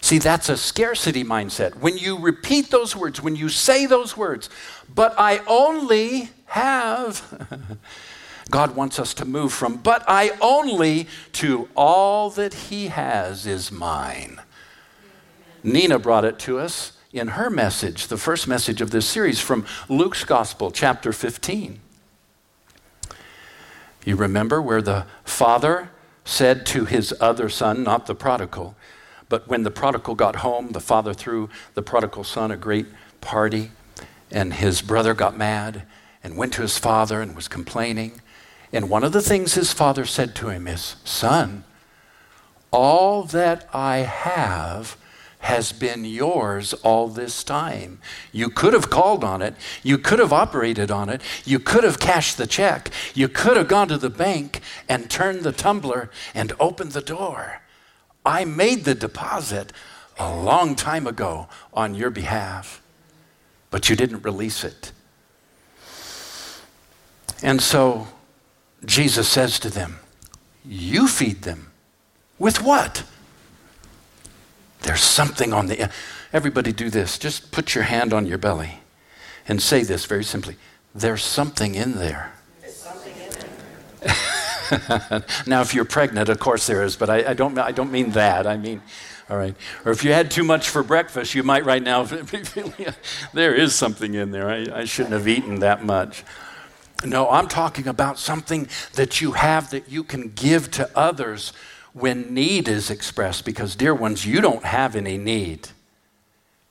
[0.02, 1.76] See, that's a scarcity mindset.
[1.76, 4.50] When you repeat those words, when you say those words,
[4.94, 7.78] but I only have,
[8.52, 13.72] God wants us to move from, but I only, to all that He has is
[13.72, 14.40] mine.
[15.64, 19.66] Nina brought it to us in her message, the first message of this series from
[19.88, 21.80] Luke's Gospel, chapter 15.
[24.04, 25.92] You remember where the father
[26.26, 28.76] said to his other son, not the prodigal,
[29.30, 32.88] but when the prodigal got home, the father threw the prodigal son a great
[33.22, 33.72] party,
[34.30, 35.84] and his brother got mad
[36.22, 38.20] and went to his father and was complaining.
[38.74, 41.64] And one of the things his father said to him is, Son,
[42.72, 44.98] all that I have
[45.46, 48.00] has been yours all this time.
[48.32, 49.54] You could have called on it.
[49.84, 51.22] You could have operated on it.
[51.46, 52.90] You could have cashed the check.
[53.14, 57.62] You could have gone to the bank and turned the tumbler and opened the door.
[58.26, 59.72] I made the deposit
[60.18, 62.82] a long time ago on your behalf,
[63.70, 64.92] but you didn't release it.
[67.44, 68.08] And so
[68.84, 70.00] Jesus says to them,
[70.64, 71.72] You feed them.
[72.40, 73.04] With what?
[74.86, 75.90] There's something on the.
[76.32, 77.18] Everybody do this.
[77.18, 78.82] Just put your hand on your belly
[79.48, 80.58] and say this very simply
[80.94, 82.34] There's something in there.
[85.48, 88.12] now, if you're pregnant, of course there is, but I, I, don't, I don't mean
[88.12, 88.46] that.
[88.46, 88.82] I mean,
[89.28, 89.56] all right.
[89.86, 92.74] Or if you had too much for breakfast, you might right now be feeling
[93.34, 94.50] there is something in there.
[94.50, 96.24] I, I shouldn't have eaten that much.
[97.04, 101.54] No, I'm talking about something that you have that you can give to others
[101.96, 105.70] when need is expressed because, dear ones, you don't have any need.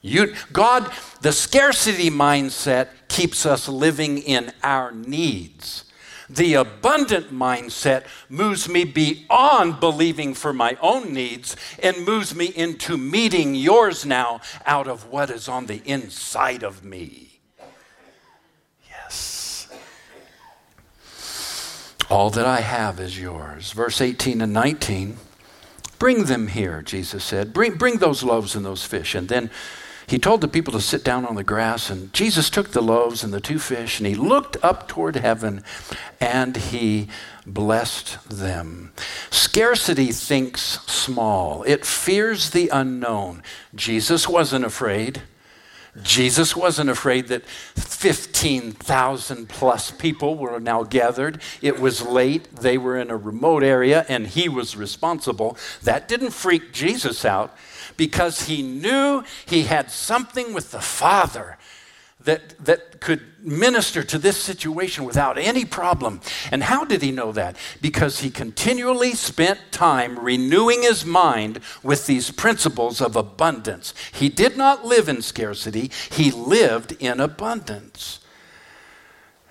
[0.03, 5.85] You, God, the scarcity mindset keeps us living in our needs.
[6.29, 12.99] The abundant mindset moves me beyond believing for my own needs and moves me into
[12.99, 17.41] meeting yours now out of what is on the inside of me.
[18.91, 19.69] Yes.
[22.11, 23.73] All that I have is yours.
[23.73, 25.17] Verse 18 and 19.
[25.99, 27.53] Bring them here, Jesus said.
[27.53, 29.15] Bring, bring those loaves and those fish.
[29.15, 29.51] And then
[30.07, 31.89] he told the people to sit down on the grass.
[31.89, 35.65] And Jesus took the loaves and the two fish and he looked up toward heaven
[36.21, 37.09] and he
[37.47, 38.93] blessed them.
[39.31, 43.43] Scarcity thinks small, it fears the unknown.
[43.75, 45.23] Jesus wasn't afraid.
[46.03, 47.45] Jesus wasn't afraid that
[47.77, 51.41] 15,000 plus people were now gathered.
[51.63, 52.57] It was late.
[52.57, 55.57] They were in a remote area and he was responsible.
[55.83, 57.57] That didn't freak Jesus out
[57.97, 61.59] because he knew he had something with the Father
[62.21, 66.21] that, that could minister to this situation without any problem.
[66.51, 67.57] And how did he know that?
[67.83, 73.93] Because he continually spent time renewing his mind with these principles of abundance.
[74.13, 78.21] He did not live in scarcity, he lived in abundance.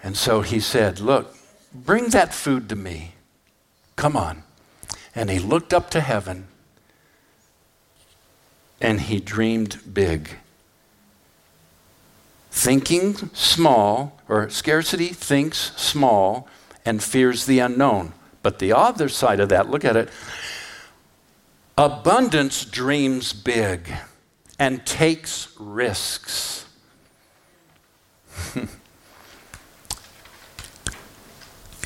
[0.02, 1.36] And so he said, Look,
[1.73, 3.13] bring that food to me.
[3.95, 4.43] Come on.
[5.15, 6.47] And he looked up to heaven
[8.82, 10.38] and he dreamed big.
[12.55, 16.47] Thinking small, or scarcity thinks small
[16.85, 18.13] and fears the unknown.
[18.43, 20.09] But the other side of that, look at it.
[21.79, 23.91] Abundance dreams big
[24.59, 26.67] and takes risks.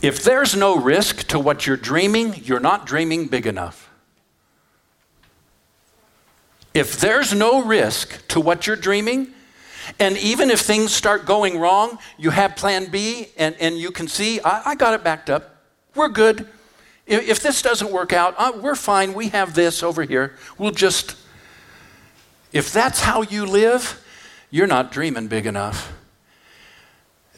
[0.03, 3.89] if there's no risk to what you're dreaming, you're not dreaming big enough.
[6.73, 9.33] If there's no risk to what you're dreaming,
[9.99, 14.07] and even if things start going wrong, you have plan B and, and you can
[14.07, 15.63] see, I, I got it backed up.
[15.95, 16.47] We're good.
[17.05, 19.13] If, if this doesn't work out, uh, we're fine.
[19.13, 20.35] We have this over here.
[20.57, 21.15] We'll just,
[22.51, 24.03] if that's how you live,
[24.49, 25.93] you're not dreaming big enough.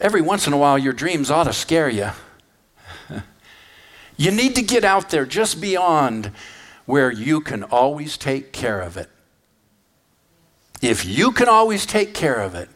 [0.00, 2.10] Every once in a while, your dreams ought to scare you.
[4.16, 6.32] you need to get out there just beyond
[6.86, 9.08] where you can always take care of it.
[10.80, 12.68] If you can always take care of it,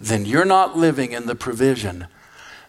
[0.00, 2.06] then you're not living in the provision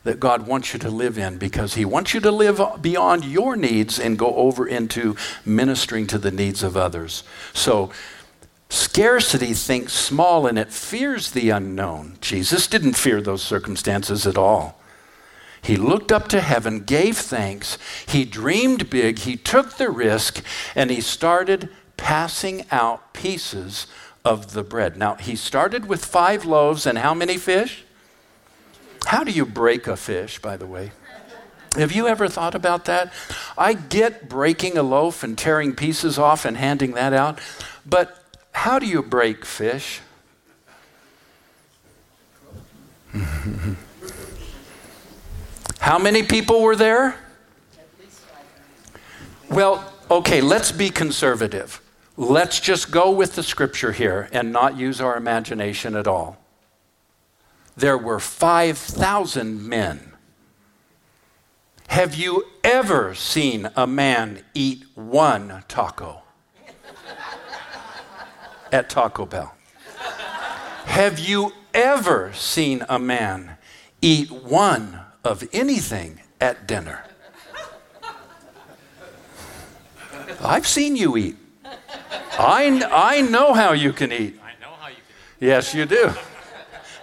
[0.03, 3.55] that God wants you to live in because He wants you to live beyond your
[3.55, 7.23] needs and go over into ministering to the needs of others.
[7.53, 7.91] So,
[8.69, 12.17] scarcity thinks small and it fears the unknown.
[12.21, 14.79] Jesus didn't fear those circumstances at all.
[15.62, 20.43] He looked up to heaven, gave thanks, he dreamed big, he took the risk,
[20.75, 23.87] and he started passing out pieces
[24.26, 24.98] of the bread.
[24.98, 27.84] Now, he started with five loaves and how many fish?
[29.06, 30.92] How do you break a fish, by the way?
[31.76, 33.12] Have you ever thought about that?
[33.58, 37.40] I get breaking a loaf and tearing pieces off and handing that out,
[37.86, 40.00] but how do you break fish?
[45.80, 47.15] how many people were there?
[49.50, 51.83] Well, okay, let's be conservative.
[52.15, 56.37] Let's just go with the scripture here and not use our imagination at all.
[57.75, 60.13] There were 5,000 men.
[61.87, 66.21] Have you ever seen a man eat one taco
[68.71, 69.55] at Taco Bell?
[70.85, 73.57] Have you ever seen a man
[74.03, 77.03] eat one of anything at dinner.
[80.41, 81.37] I've seen you eat.
[82.38, 84.40] I, I know how you can eat.
[84.44, 85.04] I know how you can
[85.48, 86.12] Yes, you do.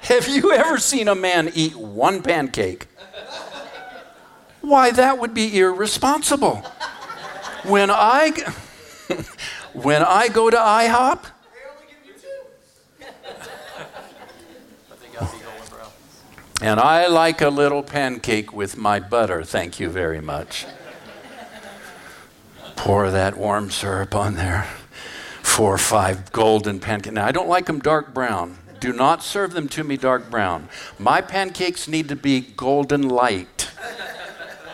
[0.02, 2.86] Have you ever seen a man eat one pancake?
[4.60, 6.56] Why, that would be irresponsible.
[7.64, 8.32] When I,
[9.72, 11.24] when I go to IHOP,
[14.88, 15.90] But they got the golden brown.
[16.62, 20.66] and I like a little pancake with my butter, thank you very much.
[22.80, 24.66] Pour that warm syrup on there.
[25.42, 27.12] Four or five golden pancakes.
[27.12, 28.56] Now, I don't like them dark brown.
[28.80, 30.70] Do not serve them to me dark brown.
[30.98, 33.70] My pancakes need to be golden light.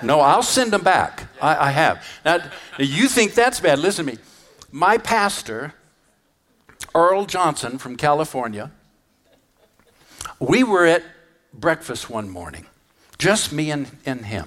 [0.04, 1.24] No, I'll send them back.
[1.42, 2.06] I, I have.
[2.24, 2.48] Now,
[2.78, 3.80] you think that's bad.
[3.80, 4.18] Listen to me.
[4.70, 5.74] My pastor,
[6.94, 8.70] Earl Johnson from California,
[10.38, 11.02] we were at
[11.52, 12.66] breakfast one morning,
[13.18, 14.46] just me and, and him,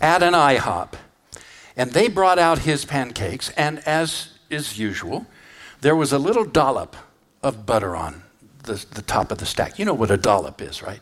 [0.00, 0.94] at an IHOP.
[1.76, 5.26] And they brought out his pancakes, and as is usual,
[5.80, 6.96] there was a little dollop
[7.42, 8.22] of butter on
[8.62, 9.78] the, the top of the stack.
[9.78, 11.00] You know what a dollop is, right?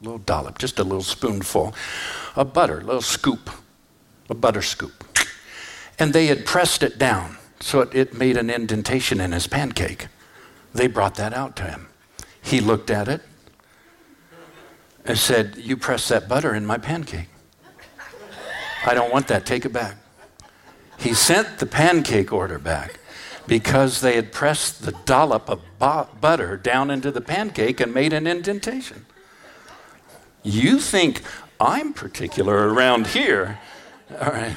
[0.00, 1.74] A little dollop, just a little spoonful
[2.36, 3.50] of butter, a little scoop,
[4.28, 5.04] a butter scoop.
[5.98, 10.08] And they had pressed it down so it, it made an indentation in his pancake.
[10.74, 11.88] They brought that out to him.
[12.42, 13.22] He looked at it
[15.04, 17.28] and said, You pressed that butter in my pancake.
[18.84, 19.46] I don't want that.
[19.46, 19.96] Take it back.
[21.02, 23.00] He sent the pancake order back
[23.48, 28.12] because they had pressed the dollop of bu- butter down into the pancake and made
[28.12, 29.04] an indentation.
[30.44, 31.22] You think
[31.60, 33.58] I'm particular around here.
[34.20, 34.54] All right.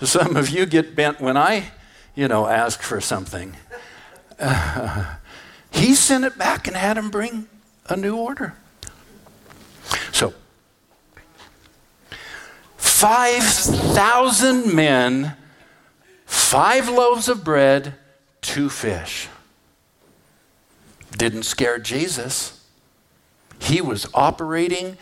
[0.00, 1.72] Some of you get bent when I,
[2.14, 3.56] you know, ask for something.
[4.38, 5.16] Uh,
[5.70, 7.48] he sent it back and had him bring
[7.88, 8.54] a new order.
[10.12, 10.34] So,
[12.76, 15.36] 5,000 men,
[16.54, 17.94] five loaves of bread,
[18.40, 19.26] two fish.
[21.10, 22.64] Didn't scare Jesus.
[23.58, 24.96] He was operating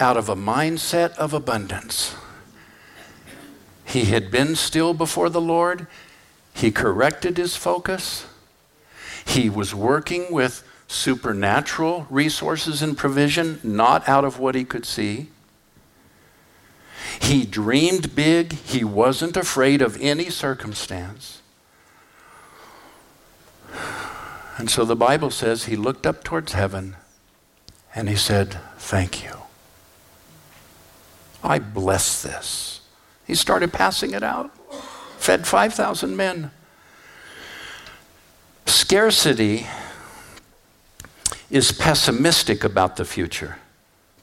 [0.00, 2.16] out of a mindset of abundance.
[3.84, 5.86] He had been still before the Lord.
[6.52, 8.26] He corrected his focus.
[9.24, 15.28] He was working with supernatural resources and provision, not out of what he could see.
[17.20, 18.52] He dreamed big.
[18.52, 21.42] He wasn't afraid of any circumstance.
[24.56, 26.96] And so the Bible says he looked up towards heaven
[27.94, 29.34] and he said, Thank you.
[31.42, 32.80] I bless this.
[33.26, 34.50] He started passing it out,
[35.18, 36.50] fed 5,000 men.
[38.66, 39.66] Scarcity
[41.50, 43.58] is pessimistic about the future.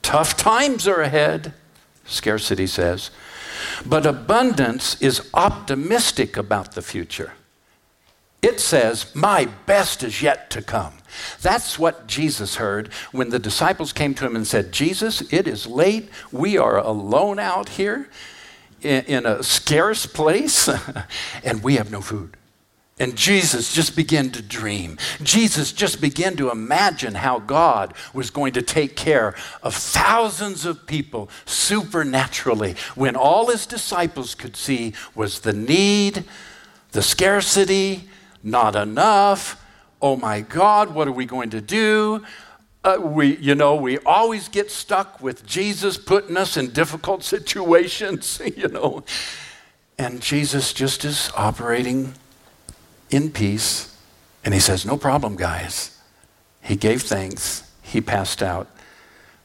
[0.02, 1.54] Tough times are ahead,
[2.06, 3.10] scarcity says.
[3.84, 7.32] But abundance is optimistic about the future.
[8.42, 10.94] It says, My best is yet to come.
[11.40, 15.66] That's what Jesus heard when the disciples came to him and said, Jesus, it is
[15.66, 16.10] late.
[16.30, 18.08] We are alone out here
[18.82, 20.68] in, a scarce place,
[21.44, 22.36] and we have no food.
[22.98, 24.96] And Jesus just began to dream.
[25.22, 30.86] Jesus just began to imagine how God was going to take care of thousands of
[30.86, 36.24] people supernaturally when all his disciples could see was the need,
[36.92, 38.08] the scarcity,
[38.42, 39.62] not enough.
[40.00, 42.24] Oh my God, what are we going to do?
[42.82, 48.40] Uh, we, you know, we always get stuck with Jesus putting us in difficult situations,
[48.56, 49.04] you know.
[49.98, 52.14] And Jesus just is operating
[53.10, 53.96] in peace.
[54.44, 55.98] And he says, No problem, guys.
[56.62, 57.70] He gave thanks.
[57.82, 58.68] He passed out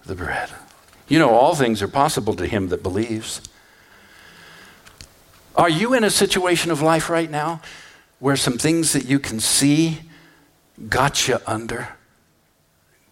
[0.06, 0.50] the bread.
[1.08, 3.42] You know, all things are possible to him that believes.
[5.56, 7.62] Are you in a situation of life right now
[8.20, 10.00] where some things that you can see
[10.88, 11.90] got you under,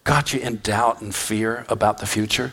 [0.04, 2.52] got you in doubt and fear about the future?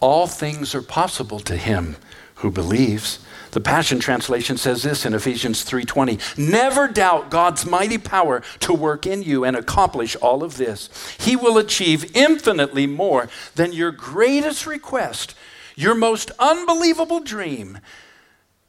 [0.00, 1.96] All things are possible to him
[2.36, 3.18] who believes.
[3.52, 9.06] The Passion Translation says this in Ephesians 3:20, "Never doubt God's mighty power to work
[9.06, 10.90] in you and accomplish all of this.
[11.18, 15.34] He will achieve infinitely more than your greatest request,
[15.74, 17.78] your most unbelievable dream,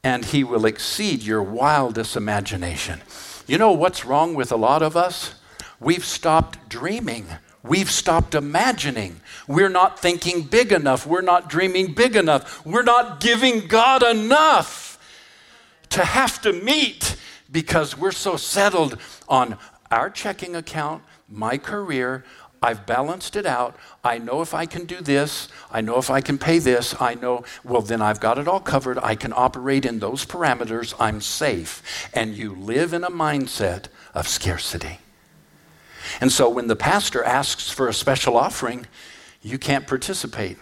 [0.02, 3.02] and he will exceed your wildest imagination."
[3.46, 5.32] You know what's wrong with a lot of us?
[5.80, 7.26] We've stopped dreaming.
[7.62, 9.20] We've stopped imagining.
[9.46, 11.06] We're not thinking big enough.
[11.06, 12.64] We're not dreaming big enough.
[12.64, 14.98] We're not giving God enough
[15.90, 17.16] to have to meet
[17.50, 18.98] because we're so settled
[19.28, 19.56] on
[19.90, 22.24] our checking account, my career,
[22.62, 23.76] I've balanced it out.
[24.02, 25.48] I know if I can do this.
[25.70, 26.94] I know if I can pay this.
[27.00, 28.98] I know, well, then I've got it all covered.
[28.98, 30.94] I can operate in those parameters.
[30.98, 32.10] I'm safe.
[32.12, 34.98] And you live in a mindset of scarcity.
[36.20, 38.86] And so when the pastor asks for a special offering,
[39.42, 40.56] you can't participate.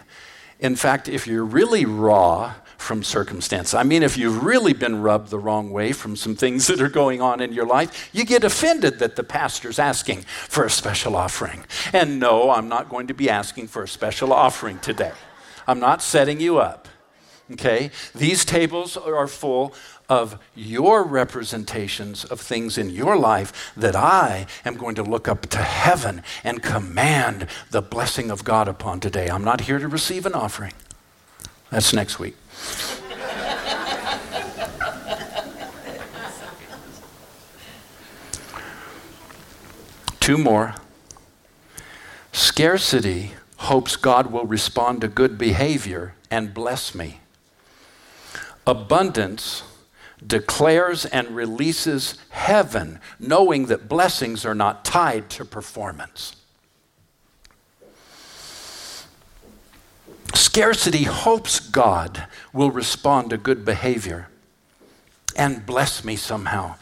[0.59, 5.29] In fact, if you're really raw from circumstance, I mean, if you've really been rubbed
[5.29, 8.43] the wrong way from some things that are going on in your life, you get
[8.43, 11.65] offended that the pastor's asking for a special offering.
[11.93, 15.13] And no, I'm not going to be asking for a special offering today.
[15.67, 16.87] I'm not setting you up.
[17.51, 17.91] Okay?
[18.13, 19.73] These tables are full
[20.09, 25.47] of your representations of things in your life that I am going to look up
[25.47, 29.29] to heaven and command the blessing of God upon today.
[29.29, 30.73] I'm not here to receive an offering.
[31.69, 32.35] That's next week.
[40.19, 40.75] Two more.
[42.31, 47.19] Scarcity hopes God will respond to good behavior and bless me.
[48.65, 49.63] Abundance
[50.25, 56.35] declares and releases heaven, knowing that blessings are not tied to performance.
[60.33, 64.29] Scarcity hopes God will respond to good behavior
[65.35, 66.75] and bless me somehow.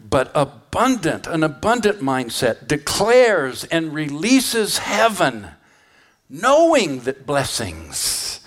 [0.00, 5.48] But abundant, an abundant mindset declares and releases heaven,
[6.28, 8.40] knowing that blessings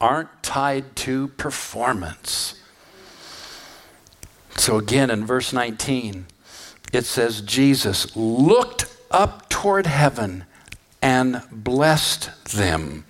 [0.00, 2.61] aren't tied to performance.
[4.56, 6.26] So, again, in verse 19,
[6.92, 10.44] it says, Jesus looked up toward heaven
[11.00, 13.04] and blessed them.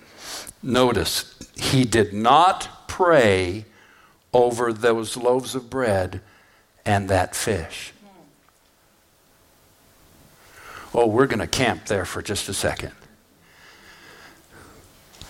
[0.61, 3.65] Notice, he did not pray
[4.33, 6.21] over those loaves of bread
[6.85, 7.93] and that fish.
[10.93, 12.91] Oh, we're going to camp there for just a second.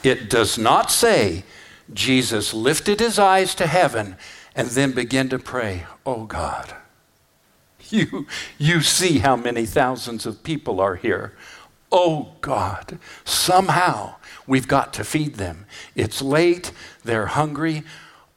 [0.03, 1.43] It does not say
[1.93, 4.17] Jesus lifted his eyes to heaven
[4.55, 6.75] and then begin to pray, Oh God,
[7.89, 8.27] you,
[8.57, 11.33] you see how many thousands of people are here.
[11.91, 14.15] Oh God, somehow
[14.47, 15.65] we've got to feed them.
[15.95, 16.71] It's late,
[17.03, 17.83] they're hungry.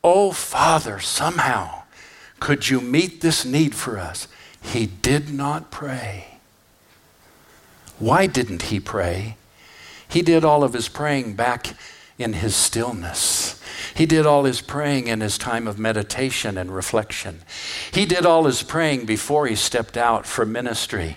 [0.04, 1.84] Oh Father, somehow
[2.38, 4.28] could you meet this need for us?
[4.60, 6.38] He did not pray.
[7.98, 9.36] Why didn't he pray?
[10.08, 11.74] He did all of his praying back
[12.18, 13.60] in his stillness.
[13.96, 17.40] He did all his praying in his time of meditation and reflection.
[17.92, 21.16] He did all his praying before he stepped out for ministry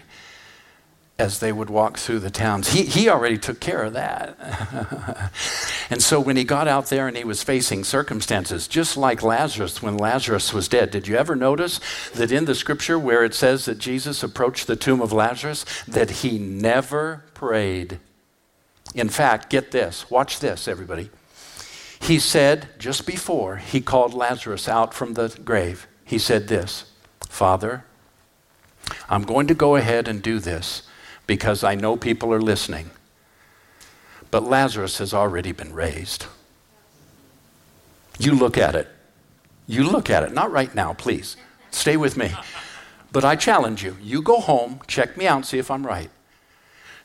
[1.19, 2.71] as they would walk through the towns.
[2.71, 5.34] He, he already took care of that.
[5.89, 9.84] and so when he got out there and he was facing circumstances, just like Lazarus
[9.84, 11.82] when Lazarus was dead, did you ever notice
[12.15, 16.09] that in the scripture where it says that Jesus approached the tomb of Lazarus, that
[16.09, 17.99] he never prayed?
[18.95, 21.09] In fact, get this, watch this, everybody.
[22.00, 26.91] He said, just before he called Lazarus out from the grave, he said this
[27.28, 27.86] Father,
[29.08, 30.84] I'm going to go ahead and do this
[31.28, 32.89] because I know people are listening.
[34.32, 36.26] But Lazarus has already been raised.
[38.20, 38.88] You look at it.
[39.68, 40.34] You look at it.
[40.34, 41.38] Not right now, please.
[41.72, 42.32] Stay with me.
[43.12, 43.97] But I challenge you.
[44.02, 46.10] You go home, check me out, see if I'm right.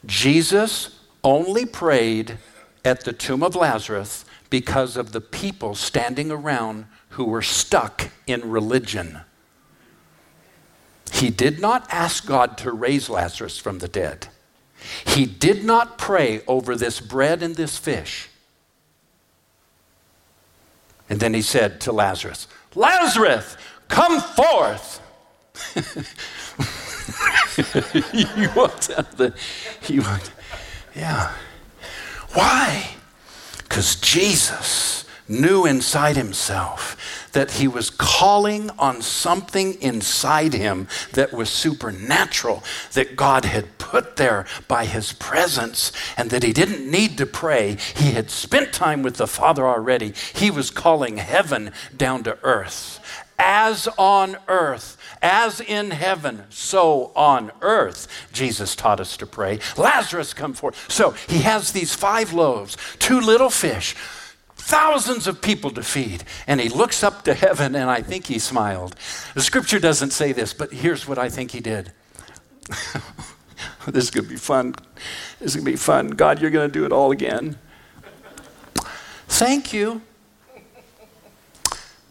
[0.07, 2.39] Jesus only prayed
[2.85, 4.24] at the tomb of Lazarus
[4.55, 9.19] because of the people standing around who were stuck in religion.
[11.13, 14.29] He did not ask God to raise Lazarus from the dead.
[15.05, 18.29] He did not pray over this bread and this fish.
[21.11, 22.47] And then he said to Lazarus,
[22.77, 23.57] Lazarus,
[23.89, 25.01] come forth.
[28.13, 29.35] he walked out the,
[29.81, 30.31] he walked,
[30.95, 31.35] yeah.
[32.35, 32.95] Why?
[33.75, 41.51] Because Jesus knew inside himself that he was calling on something inside him that was
[41.51, 42.63] supernatural,
[42.93, 47.77] that God had put there by his presence, and that he didn't need to pray.
[47.97, 50.15] He had spent time with the Father already.
[50.33, 53.01] He was calling heaven down to earth.
[53.41, 59.59] As on earth, as in heaven, so on earth, Jesus taught us to pray.
[59.79, 60.93] Lazarus, come forth.
[60.93, 63.95] So he has these five loaves, two little fish,
[64.55, 66.25] thousands of people to feed.
[66.47, 68.97] And he looks up to heaven, and I think he smiled.
[69.33, 71.91] The scripture doesn't say this, but here's what I think he did.
[73.87, 74.75] this is going to be fun.
[75.39, 76.11] This is going to be fun.
[76.11, 77.57] God, you're going to do it all again.
[79.27, 80.03] Thank you.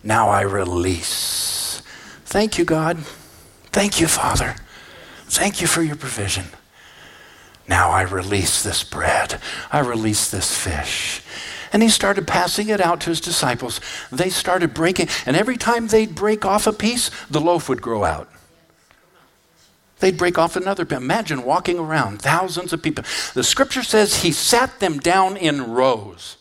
[0.03, 1.33] Now I release.
[2.34, 2.98] Thank you, God.
[3.66, 4.56] Thank you, Father.
[5.28, 6.46] Thank you for your provision.
[7.68, 9.40] Now I release this bread,
[9.72, 11.22] I release this fish.
[11.72, 13.80] And he started passing it out to his disciples.
[14.12, 18.04] They started breaking, and every time they'd break off a piece, the loaf would grow
[18.04, 18.28] out.
[20.00, 20.88] They'd break off another.
[20.90, 23.04] Imagine walking around, thousands of people.
[23.36, 26.38] The scripture says he sat them down in rows.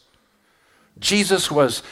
[0.99, 1.83] Jesus was,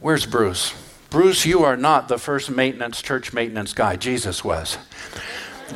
[0.00, 0.72] where's Bruce?
[1.14, 3.94] Bruce, you are not the first maintenance, church maintenance guy.
[3.94, 4.78] Jesus was.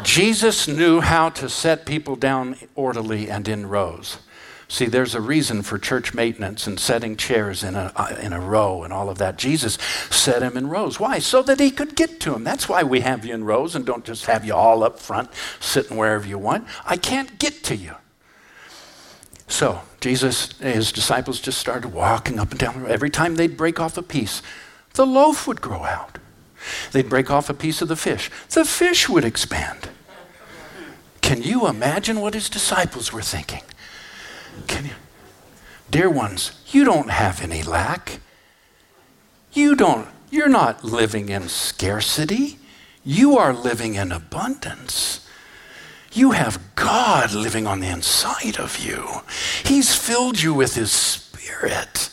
[0.02, 4.18] Jesus knew how to set people down orderly and in rows.
[4.66, 8.40] See, there's a reason for church maintenance and setting chairs in a, uh, in a
[8.40, 9.38] row and all of that.
[9.38, 9.78] Jesus
[10.10, 10.98] set them in rows.
[10.98, 11.20] Why?
[11.20, 12.42] So that he could get to them.
[12.42, 15.30] That's why we have you in rows and don't just have you all up front
[15.60, 16.66] sitting wherever you want.
[16.84, 17.94] I can't get to you.
[19.46, 22.90] So, Jesus, his disciples just started walking up and down the.
[22.90, 24.42] Every time they'd break off a piece,
[24.98, 26.18] the loaf would grow out.
[26.90, 29.88] They'd break off a piece of the fish, the fish would expand.
[31.20, 33.62] Can you imagine what his disciples were thinking?
[34.66, 34.94] Can you?
[35.88, 38.18] Dear ones, you don't have any lack.
[39.52, 42.58] You don't, you're not living in scarcity.
[43.04, 45.24] You are living in abundance.
[46.12, 49.20] You have God living on the inside of you.
[49.64, 52.10] He's filled you with His Spirit.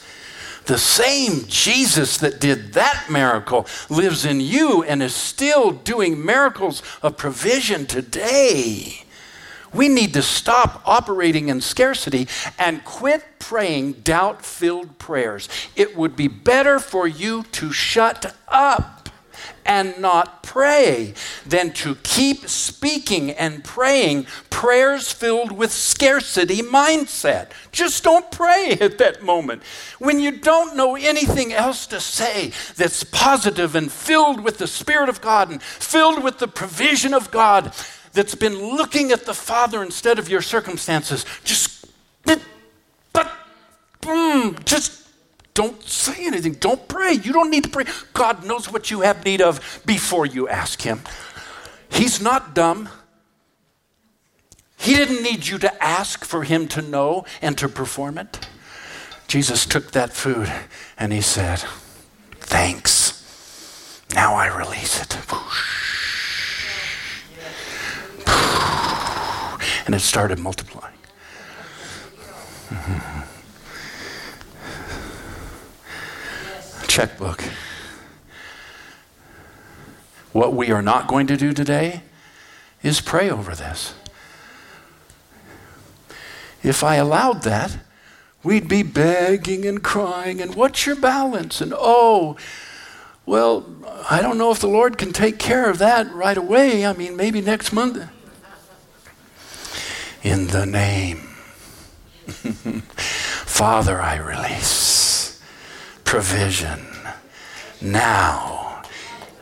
[0.65, 6.81] The same Jesus that did that miracle lives in you and is still doing miracles
[7.03, 9.05] of provision today.
[9.73, 15.49] We need to stop operating in scarcity and quit praying doubt filled prayers.
[15.75, 19.04] It would be better for you to shut up
[19.65, 21.13] and not pray
[21.45, 27.51] than to keep speaking and praying prayers filled with scarcity mindset.
[27.71, 29.63] Just don't pray at that moment.
[29.99, 35.09] When you don't know anything else to say that's positive and filled with the Spirit
[35.09, 37.73] of God and filled with the provision of God,
[38.13, 41.85] that's been looking at the Father instead of your circumstances, just,
[43.11, 43.29] but,
[44.01, 45.04] boom, just
[45.55, 46.53] don't say anything.
[46.53, 47.13] Don't pray.
[47.13, 47.85] You don't need to pray.
[48.13, 51.01] God knows what you have need of before you ask Him.
[51.89, 52.89] He's not dumb.
[54.77, 58.47] He didn't need you to ask for Him to know and to perform it.
[59.27, 60.51] Jesus took that food
[60.99, 61.63] and He said,
[62.41, 64.03] Thanks.
[64.13, 65.17] Now I release it.
[69.85, 70.95] And it started multiplying.
[72.69, 73.24] Mm-hmm.
[76.95, 77.41] Checkbook.
[80.31, 82.03] What we are not going to do today
[82.83, 83.95] is pray over this.
[86.63, 87.79] If I allowed that,
[88.43, 91.59] we'd be begging and crying, and what's your balance?
[91.59, 92.37] And oh,
[93.25, 93.65] well,
[94.09, 96.85] I don't know if the Lord can take care of that right away.
[96.85, 98.07] I mean, maybe next month
[100.23, 101.17] in the name.
[102.25, 104.94] Father, I release
[106.05, 106.87] provision
[107.81, 108.81] now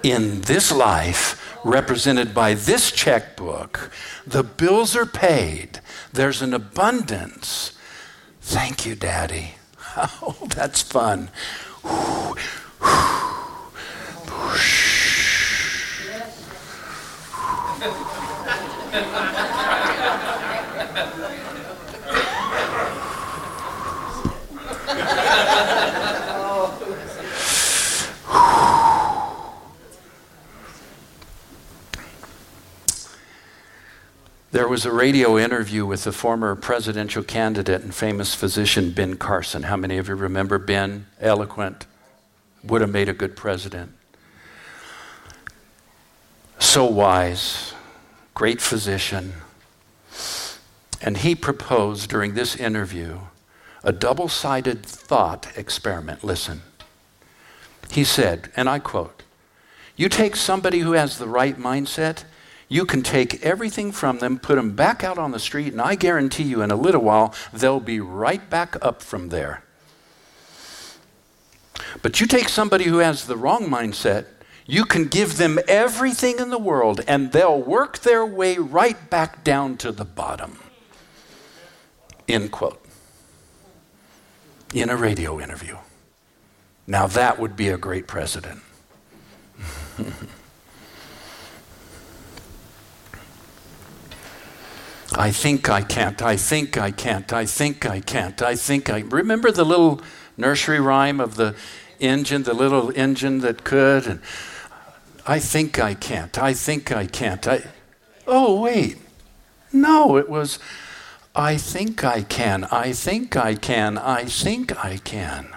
[0.02, 3.92] in this life represented by this checkbook.
[4.26, 5.80] The bills are paid,
[6.12, 7.78] there's an abundance.
[8.42, 9.56] Thank you, Daddy.
[10.24, 11.30] Oh, that's fun.
[34.54, 39.64] There was a radio interview with the former presidential candidate and famous physician Ben Carson.
[39.64, 41.08] How many of you remember Ben?
[41.20, 41.88] Eloquent,
[42.64, 43.94] would have made a good president.
[46.60, 47.74] So wise,
[48.36, 49.34] great physician.
[51.02, 53.22] And he proposed during this interview
[53.84, 56.24] a double sided thought experiment.
[56.24, 56.62] Listen.
[57.90, 59.24] He said, and I quote,
[59.96, 62.26] You take somebody who has the right mindset
[62.74, 65.94] you can take everything from them, put them back out on the street, and I
[65.94, 69.64] guarantee you in a little while, they'll be right back up from there.
[72.02, 74.26] But you take somebody who has the wrong mindset,
[74.66, 79.44] you can give them everything in the world, and they'll work their way right back
[79.44, 80.58] down to the bottom.
[82.28, 82.84] End quote.
[84.74, 85.78] In a radio interview.
[86.88, 88.62] Now, that would be a great president.
[95.16, 96.22] I think I can't.
[96.22, 97.32] I think I can't.
[97.32, 98.42] I think I can't.
[98.42, 99.00] I think I.
[99.00, 100.02] Remember the little
[100.38, 101.56] nursery rhyme of the
[102.00, 104.08] engine, the little engine that could?
[104.08, 104.22] And
[105.26, 106.38] I think I can't.
[106.38, 107.48] I think I can't.
[107.48, 107.64] I,
[108.28, 108.98] oh, wait.
[109.72, 110.60] No, it was,
[111.36, 115.56] I think I can, I think I can, I think I can.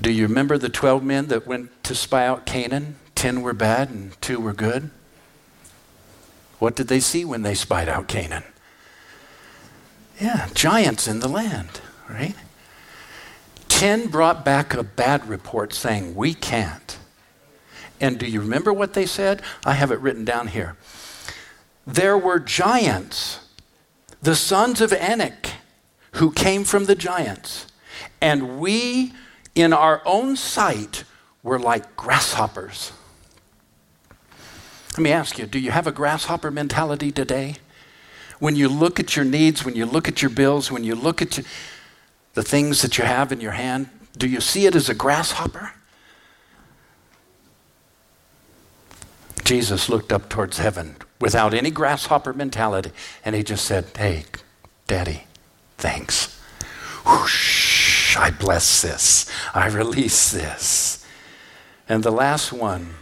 [0.00, 2.96] Do you remember the 12 men that went to spy out Canaan?
[3.14, 4.90] 10 were bad and 2 were good.
[6.64, 8.42] What did they see when they spied out Canaan?
[10.18, 12.34] Yeah, giants in the land, right?
[13.68, 16.98] 10 brought back a bad report saying, We can't.
[18.00, 19.42] And do you remember what they said?
[19.66, 20.78] I have it written down here.
[21.86, 23.40] There were giants,
[24.22, 25.50] the sons of Anak,
[26.12, 27.66] who came from the giants,
[28.22, 29.12] and we
[29.54, 31.04] in our own sight
[31.42, 32.92] were like grasshoppers.
[34.94, 37.56] Let me ask you do you have a grasshopper mentality today?
[38.38, 41.20] When you look at your needs, when you look at your bills, when you look
[41.20, 41.40] at
[42.34, 45.72] the things that you have in your hand, do you see it as a grasshopper?
[49.42, 52.92] Jesus looked up towards heaven without any grasshopper mentality
[53.24, 54.24] and he just said, Hey,
[54.86, 55.24] Daddy,
[55.76, 56.40] thanks.
[57.04, 58.16] Whoosh.
[58.16, 59.28] I bless this.
[59.54, 61.04] I release this.
[61.88, 62.94] And the last one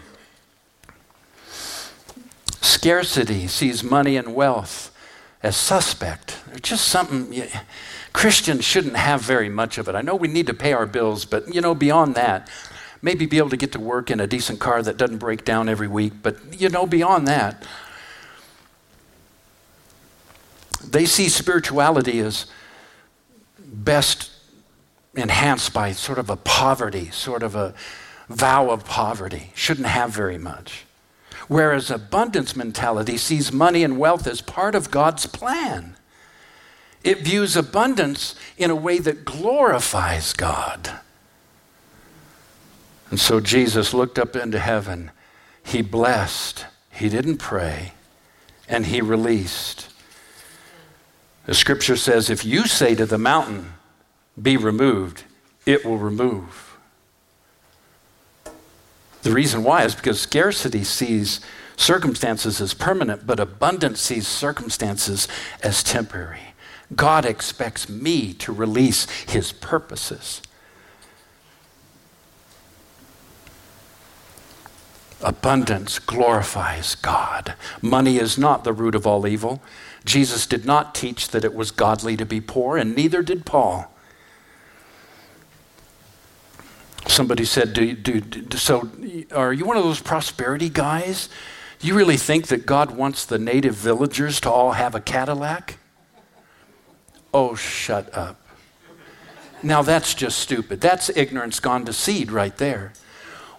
[2.62, 4.90] scarcity sees money and wealth
[5.42, 6.38] as suspect.
[6.62, 7.48] Just something
[8.12, 9.94] Christians shouldn't have very much of it.
[9.94, 12.48] I know we need to pay our bills, but you know, beyond that,
[13.00, 15.68] maybe be able to get to work in a decent car that doesn't break down
[15.68, 17.66] every week, but you know, beyond that,
[20.88, 22.46] they see spirituality as
[23.58, 24.30] best
[25.14, 27.74] enhanced by sort of a poverty, sort of a
[28.28, 29.52] vow of poverty.
[29.54, 30.84] Shouldn't have very much.
[31.48, 35.96] Whereas abundance mentality sees money and wealth as part of God's plan.
[37.04, 41.00] It views abundance in a way that glorifies God.
[43.10, 45.10] And so Jesus looked up into heaven.
[45.64, 46.66] He blessed.
[46.90, 47.92] He didn't pray.
[48.68, 49.88] And he released.
[51.46, 53.74] The scripture says if you say to the mountain,
[54.40, 55.24] be removed,
[55.66, 56.61] it will remove.
[59.22, 61.40] The reason why is because scarcity sees
[61.76, 65.28] circumstances as permanent, but abundance sees circumstances
[65.62, 66.54] as temporary.
[66.94, 70.42] God expects me to release his purposes.
[75.22, 77.54] Abundance glorifies God.
[77.80, 79.62] Money is not the root of all evil.
[80.04, 83.91] Jesus did not teach that it was godly to be poor, and neither did Paul.
[87.06, 88.88] Somebody said, do, do, do, So,
[89.34, 91.28] are you one of those prosperity guys?
[91.80, 95.78] You really think that God wants the native villagers to all have a Cadillac?
[97.34, 98.40] Oh, shut up.
[99.62, 100.80] Now, that's just stupid.
[100.80, 102.92] That's ignorance gone to seed right there.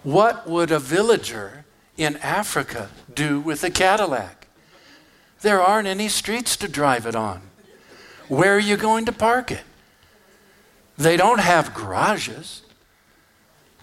[0.02, 1.64] What would a villager
[1.96, 4.48] in Africa do with a Cadillac?
[5.40, 7.42] There aren't any streets to drive it on.
[8.28, 9.62] Where are you going to park it?
[10.96, 12.62] They don't have garages.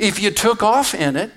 [0.01, 1.29] If you took off in it,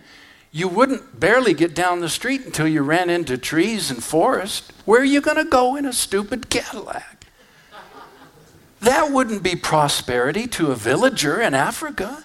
[0.50, 4.72] you wouldn't barely get down the street until you ran into trees and forest.
[4.86, 7.26] Where are you going to go in a stupid Cadillac?
[8.80, 12.24] That wouldn't be prosperity to a villager in Africa.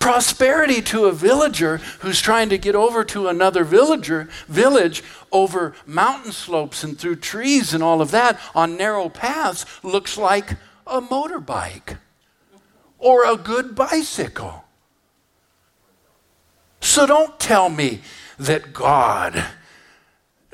[0.00, 6.32] Prosperity to a villager who's trying to get over to another villager village over mountain
[6.32, 10.56] slopes and through trees and all of that on narrow paths looks like
[10.88, 11.98] a motorbike
[12.98, 14.64] or a good bicycle.
[16.84, 18.02] So don't tell me
[18.38, 19.42] that God,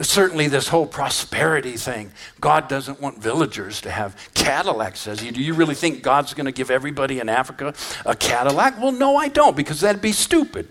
[0.01, 5.33] certainly this whole prosperity thing, God doesn't want villagers to have Cadillacs, says he.
[5.33, 7.75] Do you really think God's going to give everybody in Africa
[8.07, 8.81] a Cadillac?
[8.81, 10.69] Well, no, I don't, because that'd be stupid.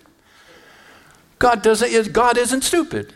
[1.40, 3.14] God, doesn't, God isn't stupid.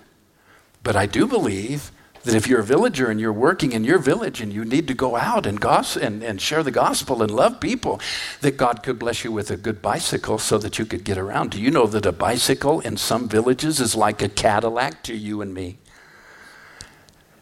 [0.84, 1.93] But I do believe
[2.24, 4.93] that if you're a villager and you're working in your village and you need to
[4.93, 7.99] go out and, gossip and, and share the gospel and love people,
[8.41, 11.51] that God could bless you with a good bicycle so that you could get around.
[11.51, 15.41] Do you know that a bicycle in some villages is like a Cadillac to you
[15.41, 15.78] and me?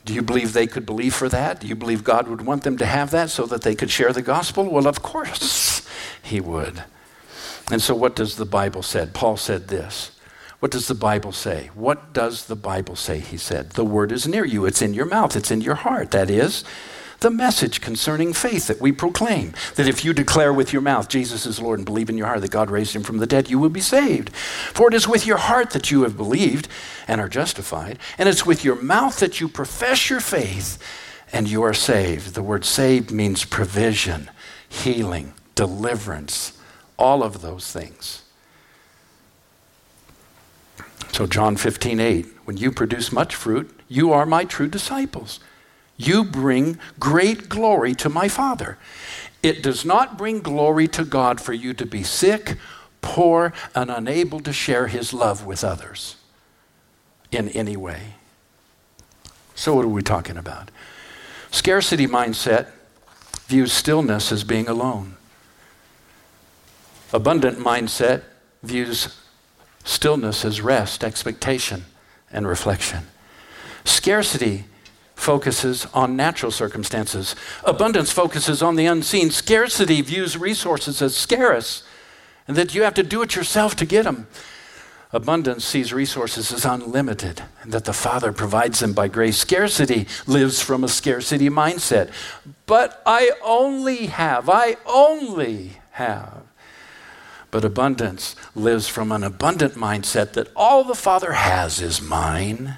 [0.04, 1.60] Do you believe they could believe for that?
[1.60, 4.12] Do you believe God would want them to have that so that they could share
[4.12, 4.68] the gospel?
[4.68, 5.88] Well, of course
[6.24, 6.84] he would.
[7.72, 9.14] And so, what does the Bible said?
[9.14, 10.12] Paul said this
[10.62, 11.72] what does the Bible say?
[11.74, 13.18] What does the Bible say?
[13.18, 16.12] He said, The word is near you, it's in your mouth, it's in your heart.
[16.12, 16.64] That is,
[17.20, 19.54] the message concerning faith that we proclaim.
[19.74, 22.42] That if you declare with your mouth Jesus is Lord and believe in your heart
[22.42, 24.36] that God raised him from the dead, you will be saved.
[24.36, 26.68] For it is with your heart that you have believed
[27.08, 30.78] and are justified, and it's with your mouth that you profess your faith
[31.34, 32.36] and you are saved.
[32.36, 34.30] The word saved means provision,
[34.70, 36.56] healing, deliverance,
[37.00, 38.21] all of those things.
[41.12, 45.40] So, John 15, 8, when you produce much fruit, You are my true disciples.
[45.98, 48.78] You bring great glory to my Father.
[49.44, 52.58] It does not bring glory to God for you to be sick,
[53.02, 56.16] poor, and unable to share his love with others
[57.32, 58.16] in any way.
[59.54, 60.72] So, what are we talking about?
[61.52, 62.68] Scarcity mindset
[63.48, 65.18] views stillness as being alone.
[67.12, 68.24] Abundant mindset
[68.64, 69.18] views
[69.84, 71.86] stillness is rest, expectation,
[72.32, 73.08] and reflection.
[73.84, 74.66] Scarcity
[75.16, 77.36] focuses on natural circumstances.
[77.64, 79.30] Abundance focuses on the unseen.
[79.30, 81.84] Scarcity views resources as scarce
[82.48, 84.28] and that you have to do it yourself to get them.
[85.14, 89.38] Abundance sees resources as unlimited and that the Father provides them by grace.
[89.38, 92.10] Scarcity lives from a scarcity mindset.
[92.66, 96.44] But I only have, I only have.
[97.52, 102.78] But abundance lives from an abundant mindset that all the Father has is mine.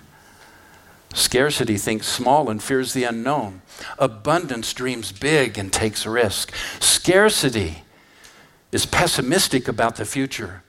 [1.13, 3.61] Scarcity thinks small and fears the unknown.
[3.99, 6.51] Abundance dreams big and takes risk.
[6.79, 7.83] Scarcity
[8.71, 10.63] is pessimistic about the future,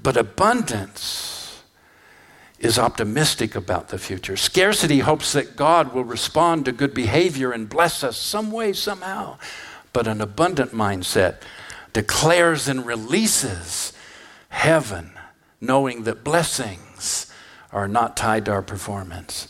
[0.00, 1.62] but abundance
[2.60, 4.36] is optimistic about the future.
[4.36, 9.38] Scarcity hopes that God will respond to good behavior and bless us some way, somehow.
[9.92, 11.36] But an abundant mindset
[11.92, 13.92] declares and releases
[14.48, 15.12] heaven,
[15.60, 17.32] knowing that blessings
[17.72, 19.48] are not tied to our performance.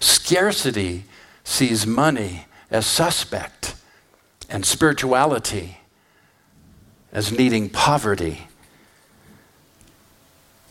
[0.00, 1.04] Scarcity
[1.44, 3.74] sees money as suspect
[4.48, 5.78] and spirituality
[7.12, 8.48] as needing poverty.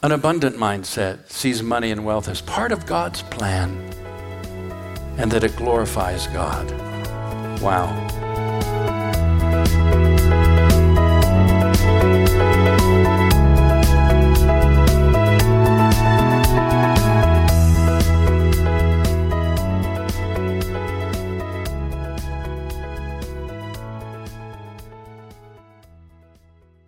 [0.03, 3.75] An abundant mindset sees money and wealth as part of God's plan
[5.17, 6.71] and that it glorifies God.
[7.61, 8.16] Wow.